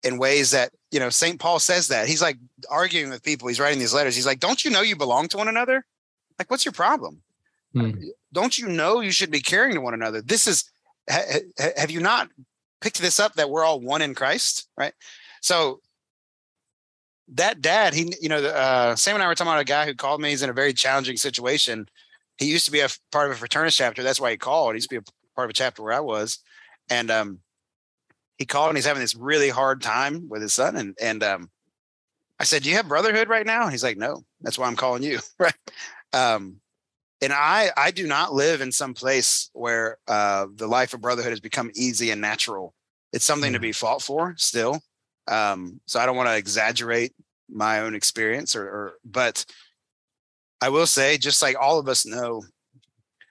[0.04, 1.40] in ways that you know St.
[1.40, 2.38] Paul says that he's like
[2.70, 3.48] arguing with people.
[3.48, 4.16] He's writing these letters.
[4.16, 5.86] He's like, "Don't you know you belong to one another?
[6.38, 7.22] Like, what's your problem?
[7.74, 7.92] Hmm
[8.34, 10.22] don't you know you should be caring to one another?
[10.22, 10.70] This is,
[11.10, 11.22] ha,
[11.78, 12.30] have you not
[12.80, 14.94] picked this up that we're all one in Christ, right?
[15.42, 15.82] So
[17.34, 19.94] that dad, he, you know, uh, Sam and I were talking about a guy who
[19.94, 20.30] called me.
[20.30, 21.88] He's in a very challenging situation.
[22.38, 24.04] He used to be a part of a fraternity chapter.
[24.04, 24.74] That's why he called.
[24.74, 26.40] He used to be a part of a chapter where I was,
[26.90, 27.40] and um,
[28.38, 30.76] he called and he's having this really hard time with his son.
[30.76, 31.52] And and um,
[32.40, 34.76] I said, "Do you have brotherhood right now?" And he's like, "No." That's why I'm
[34.76, 35.54] calling you, right?
[36.14, 36.61] Um,
[37.22, 41.32] and I I do not live in some place where uh, the life of brotherhood
[41.32, 42.74] has become easy and natural.
[43.14, 43.56] It's something mm.
[43.56, 44.82] to be fought for still.
[45.28, 47.14] Um, so I don't want to exaggerate
[47.50, 49.46] my own experience, or, or but
[50.62, 52.44] I will say, just like all of us know,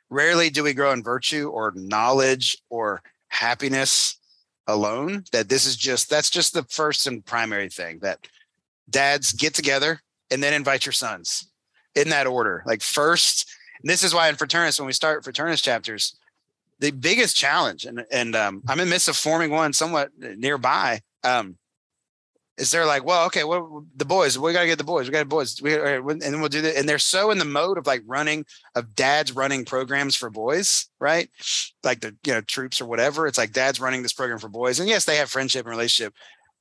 [0.09, 4.19] rarely do we grow in virtue or knowledge or happiness
[4.67, 5.25] alone.
[5.33, 8.27] That this is just that's just the first and primary thing that
[8.89, 11.51] dads get together and then invite your sons
[11.95, 12.63] in that order.
[12.67, 13.49] Like first
[13.83, 16.17] and this is why in Fraternus, when we start Fraternus chapters,
[16.79, 21.01] the biggest challenge, and and um, I'm in midst of forming one somewhat nearby.
[21.23, 21.57] Um,
[22.61, 25.27] is they're like, well, okay, well, the boys, we gotta get the boys, we got
[25.29, 26.77] boys, we, and then we'll do that.
[26.77, 30.89] And they're so in the mode of like running, of dads running programs for boys,
[31.01, 31.31] right?
[31.83, 33.27] Like the you know troops or whatever.
[33.27, 36.15] It's like dads running this program for boys, and yes, they have friendship and relationship.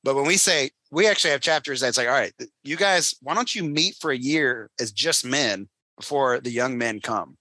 [0.03, 3.33] But when we say we actually have chapters that's like, all right, you guys, why
[3.33, 5.67] don't you meet for a year as just men
[5.99, 7.37] before the young men come.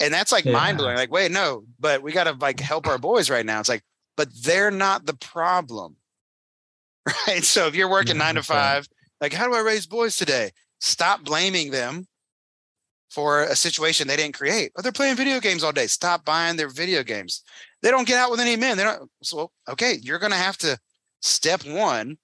[0.00, 0.52] And that's like yeah.
[0.52, 0.96] mind blowing.
[0.96, 3.60] Like, wait, no, but we got to like help our boys right now.
[3.60, 3.82] It's like,
[4.16, 5.96] but they're not the problem.
[7.26, 7.42] Right.
[7.42, 8.52] So if you're working yeah, nine to mm-hmm.
[8.52, 8.88] five, right.
[9.22, 10.50] like, how do I raise boys today?
[10.78, 12.06] Stop blaming them
[13.10, 14.72] for a situation they didn't create.
[14.76, 15.86] Oh, they're playing video games all day.
[15.86, 17.42] Stop buying their video games.
[17.80, 18.76] They don't get out with any men.
[18.76, 19.10] They don't.
[19.22, 20.78] So, okay, you're going to have to
[21.22, 22.18] step one.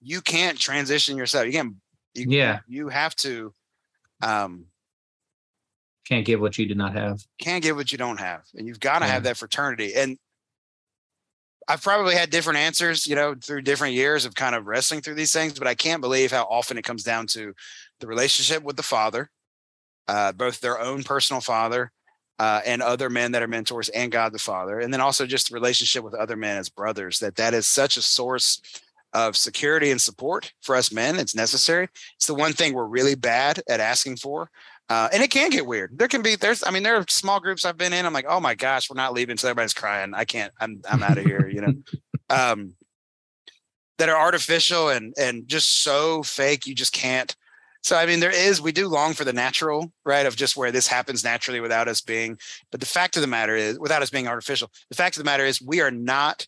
[0.00, 1.46] You can't transition yourself.
[1.46, 1.74] You can't.
[2.14, 2.60] You, yeah.
[2.68, 3.52] You have to
[4.22, 4.66] um,
[6.06, 7.20] can't give what you do not have.
[7.40, 9.12] Can't give what you don't have, and you've got to yeah.
[9.12, 9.94] have that fraternity.
[9.94, 10.18] And
[11.68, 15.16] I've probably had different answers, you know, through different years of kind of wrestling through
[15.16, 17.52] these things, but I can't believe how often it comes down to
[18.00, 19.30] the relationship with the father,
[20.08, 21.92] uh, both their own personal father
[22.38, 25.48] uh, and other men that are mentors, and God the Father, and then also just
[25.48, 27.18] the relationship with other men as brothers.
[27.18, 28.62] That that is such a source
[29.12, 31.18] of security and support for us men.
[31.18, 31.88] It's necessary.
[32.16, 34.50] It's the one thing we're really bad at asking for.
[34.90, 35.98] Uh, and it can get weird.
[35.98, 38.06] There can be, there's, I mean, there are small groups I've been in.
[38.06, 39.36] I'm like, oh my gosh, we're not leaving.
[39.36, 40.14] So everybody's crying.
[40.14, 41.74] I can't, I'm, I'm out of here, you know,
[42.30, 42.74] um,
[43.98, 46.66] that are artificial and, and just so fake.
[46.66, 47.34] You just can't.
[47.82, 50.26] So, I mean, there is, we do long for the natural, right?
[50.26, 52.38] Of just where this happens naturally without us being,
[52.70, 55.24] but the fact of the matter is, without us being artificial, the fact of the
[55.24, 56.46] matter is, we are not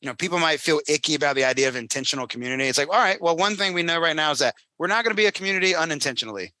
[0.00, 2.64] you know, people might feel icky about the idea of intentional community.
[2.64, 5.04] It's like, all right, well, one thing we know right now is that we're not
[5.04, 6.54] going to be a community unintentionally.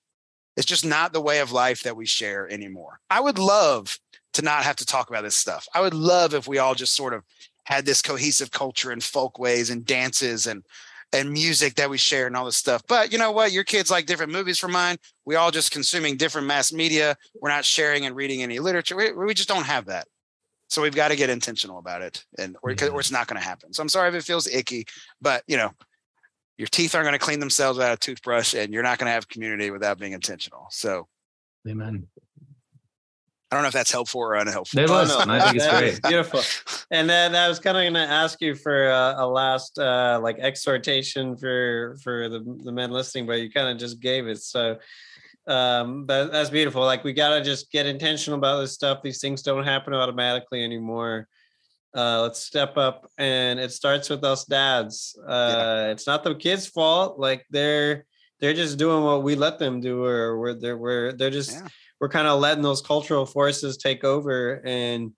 [0.56, 2.98] It's just not the way of life that we share anymore.
[3.10, 3.98] I would love
[4.34, 5.68] to not have to talk about this stuff.
[5.72, 7.22] I would love if we all just sort of
[7.64, 10.64] had this cohesive culture and folkways and dances and
[11.12, 12.82] and music that we share and all this stuff.
[12.86, 13.50] But you know what?
[13.50, 14.98] Your kids like different movies from mine.
[15.24, 17.16] We all just consuming different mass media.
[17.40, 18.94] We're not sharing and reading any literature.
[18.94, 20.06] We, we just don't have that.
[20.68, 22.88] So we've got to get intentional about it, and or, yeah.
[22.88, 23.72] or it's not going to happen.
[23.72, 24.84] So I'm sorry if it feels icky,
[25.20, 25.70] but you know,
[26.58, 29.12] your teeth aren't going to clean themselves without a toothbrush, and you're not going to
[29.12, 30.66] have community without being intentional.
[30.70, 31.08] So,
[31.66, 32.06] amen.
[33.50, 34.78] I don't know if that's helpful or unhelpful.
[34.78, 35.10] It was.
[35.10, 36.02] Oh, no, I think it's great.
[36.02, 36.42] Beautiful.
[36.90, 40.20] And then I was kind of going to ask you for a, a last uh,
[40.22, 44.42] like exhortation for for the, the men listening, but you kind of just gave it.
[44.42, 44.76] So
[45.48, 46.82] um, but that's beautiful.
[46.82, 49.02] Like we got to just get intentional about this stuff.
[49.02, 51.28] These things don't happen automatically anymore.
[51.96, 55.18] Uh, let's step up, and it starts with us dads.
[55.26, 55.90] Uh, yeah.
[55.90, 57.18] It's not the kids' fault.
[57.18, 58.04] Like they're
[58.40, 61.68] they're just doing what we let them do, or we're they're we're they're just yeah
[62.00, 65.12] we're kind of letting those cultural forces take over and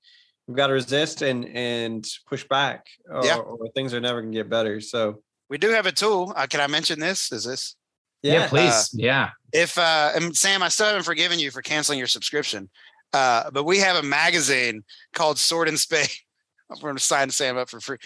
[0.46, 3.36] we've got to resist and and push back or, yeah.
[3.36, 6.60] or things are never to get better so we do have a tool uh, can
[6.60, 7.76] i mention this is this
[8.22, 8.72] yeah, yeah please.
[8.72, 9.30] uh, yeah.
[9.52, 12.68] if uh and sam i still haven't forgiven you for canceling your subscription
[13.12, 14.82] uh but we have a magazine
[15.14, 16.08] called sword and spade.
[16.70, 17.96] I'm going to sign sam up for free.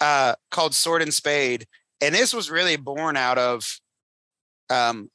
[0.00, 1.66] Uh called sword and spade
[2.00, 3.80] and this was really born out of
[4.70, 5.10] um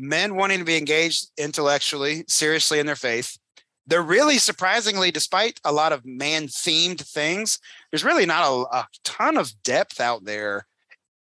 [0.00, 3.38] men wanting to be engaged intellectually, seriously in their faith.
[3.86, 7.58] They're really surprisingly, despite a lot of man themed things,
[7.90, 10.66] there's really not a, a, ton of depth out there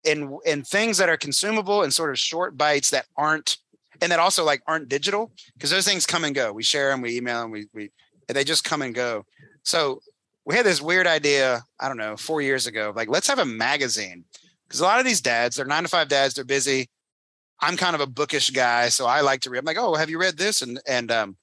[0.05, 3.59] in and things that are consumable and sort of short bites that aren't
[4.01, 6.53] and that also like aren't digital because those things come and go.
[6.53, 7.91] We share them, we email them, we we
[8.29, 9.25] they just come and go.
[9.65, 10.01] So
[10.45, 13.45] we had this weird idea, I don't know, four years ago, like let's have a
[13.45, 14.25] magazine
[14.69, 16.89] because a lot of these dads, they're nine to five dads, they're busy.
[17.61, 19.59] I'm kind of a bookish guy, so I like to read.
[19.59, 20.63] I'm like, oh, have you read this?
[20.63, 21.37] And and um,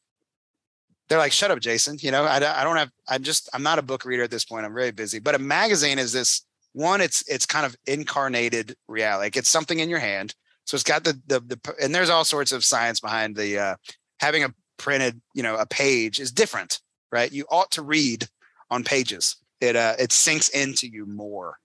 [1.10, 1.97] they're like, shut up, Jason.
[1.99, 2.91] You know, I, I don't have.
[3.08, 3.49] I'm just.
[3.53, 4.66] I'm not a book reader at this point.
[4.66, 5.20] I'm very busy.
[5.20, 6.45] But a magazine is this
[6.76, 7.02] one.
[7.02, 9.26] It's it's kind of incarnated reality.
[9.26, 10.36] Like it's something in your hand.
[10.66, 13.76] So it's got the the the and there's all sorts of science behind the uh,
[14.20, 15.22] having a printed.
[15.34, 17.32] You know, a page is different, right?
[17.32, 18.28] You ought to read
[18.70, 19.38] on pages.
[19.62, 21.58] It uh it sinks into you more.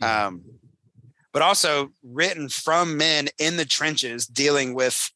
[0.00, 0.42] Um,
[1.32, 5.10] but also written from men in the trenches dealing with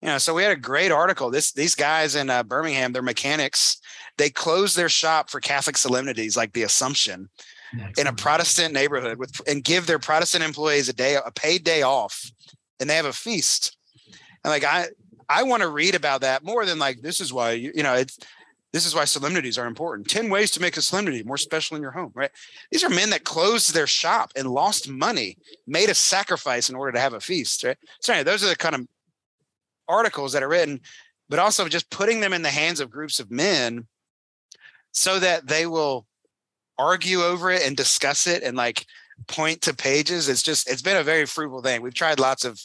[0.00, 3.02] you know so we had a great article this these guys in uh, birmingham they're
[3.02, 3.78] mechanics
[4.16, 7.28] they close their shop for catholic solemnities like the assumption
[7.74, 7.98] Excellent.
[7.98, 11.82] in a protestant neighborhood with and give their protestant employees a day a paid day
[11.82, 12.30] off
[12.80, 13.76] and they have a feast
[14.44, 14.86] and like i
[15.28, 17.94] i want to read about that more than like this is why you, you know
[17.94, 18.18] it's
[18.74, 20.08] this is why solemnities are important.
[20.08, 22.32] 10 ways to make a solemnity more special in your home, right?
[22.72, 26.90] These are men that closed their shop and lost money, made a sacrifice in order
[26.90, 27.76] to have a feast, right?
[28.00, 28.88] So, anyway, those are the kind of
[29.86, 30.80] articles that are written,
[31.28, 33.86] but also just putting them in the hands of groups of men
[34.90, 36.04] so that they will
[36.78, 38.86] argue over it and discuss it and like
[39.28, 40.28] point to pages.
[40.28, 41.82] It's just, it's been a very fruitful thing.
[41.82, 42.60] We've tried lots of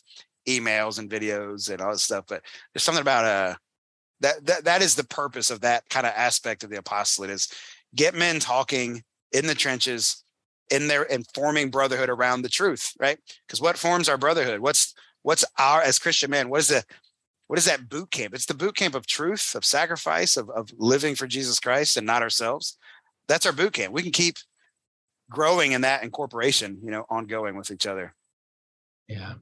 [0.47, 2.41] emails and videos and all this stuff, but
[2.73, 3.55] there's something about uh,
[4.21, 7.47] that that that is the purpose of that kind of aspect of the apostolate is
[7.95, 10.23] get men talking in the trenches
[10.69, 14.93] in there and forming brotherhood around the truth right because what forms our brotherhood what's
[15.23, 16.83] what's our as christian men what is the
[17.47, 20.69] what is that boot camp it's the boot camp of truth of sacrifice of, of
[20.77, 22.77] living for jesus christ and not ourselves
[23.29, 24.35] that's our boot camp we can keep
[25.29, 28.13] growing in that incorporation you know ongoing with each other
[29.07, 29.35] yeah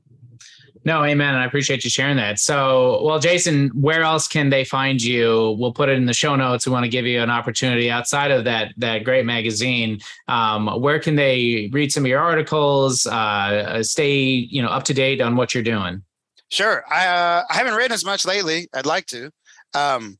[0.85, 1.29] no, amen.
[1.29, 2.39] And I appreciate you sharing that.
[2.39, 5.55] So, well, Jason, where else can they find you?
[5.59, 6.65] We'll put it in the show notes.
[6.65, 9.99] We want to give you an opportunity outside of that that great magazine.
[10.27, 13.05] Um, where can they read some of your articles?
[13.05, 16.03] Uh, stay, you know, up to date on what you're doing.
[16.49, 16.85] Sure.
[16.89, 18.69] I uh, I haven't written as much lately.
[18.73, 19.29] I'd like to,
[19.73, 20.17] um,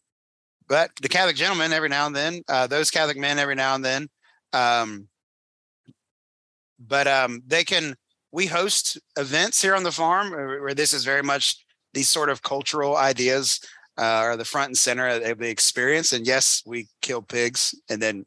[0.68, 2.42] but the Catholic Gentleman every now and then.
[2.48, 4.10] Uh, those Catholic men every now and then.
[4.54, 5.08] Um,
[6.80, 7.96] but um, they can
[8.32, 11.64] we host events here on the farm where this is very much
[11.94, 13.60] these sort of cultural ideas
[13.98, 16.14] uh, are the front and center of the experience.
[16.14, 18.26] And yes, we kill pigs and then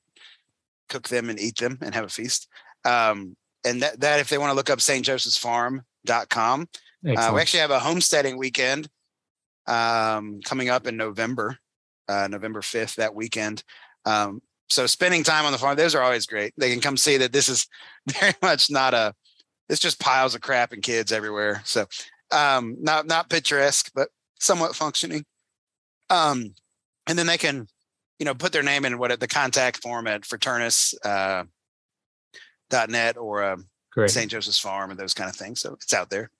[0.89, 2.49] cook them and eat them and have a feast.
[2.85, 6.69] Um, and that, that if they want to look up stjosephsfarm.com,
[7.17, 8.89] uh, we actually have a homesteading weekend
[9.67, 11.57] um, coming up in November,
[12.11, 13.63] uh, November 5th, that weekend.
[14.05, 16.53] Um, so spending time on the farm, those are always great.
[16.57, 17.67] They can come see that this is
[18.09, 19.15] very much not a
[19.69, 21.63] it's just piles of crap and kids everywhere.
[21.65, 21.87] So
[22.33, 24.09] um, not not picturesque, but
[24.41, 25.25] somewhat functioning.
[26.11, 26.55] Um,
[27.07, 27.69] and then they can,
[28.19, 31.45] you know, put their name in what the contact form at Fraternus uh,
[32.89, 33.67] .net or um,
[34.09, 34.31] St.
[34.31, 35.61] Joseph's Farm and those kind of things.
[35.61, 36.31] So it's out there.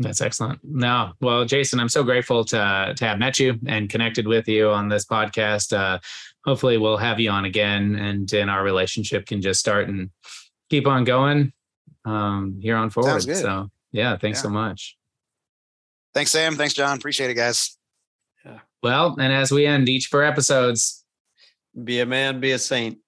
[0.00, 0.60] That's excellent.
[0.64, 4.70] No, well, Jason, I'm so grateful to to have met you and connected with you
[4.70, 5.76] on this podcast.
[5.76, 5.98] Uh,
[6.42, 10.08] hopefully, we'll have you on again, and and our relationship can just start and
[10.70, 11.52] keep on going
[12.06, 13.22] um, here on forward.
[13.22, 14.42] So, yeah, thanks yeah.
[14.42, 14.96] so much.
[16.14, 16.56] Thanks, Sam.
[16.56, 16.96] Thanks, John.
[16.96, 17.76] Appreciate it, guys.
[18.44, 18.60] Yeah.
[18.82, 21.04] Well, and as we end each of our episodes,
[21.84, 22.98] be a man, be a saint.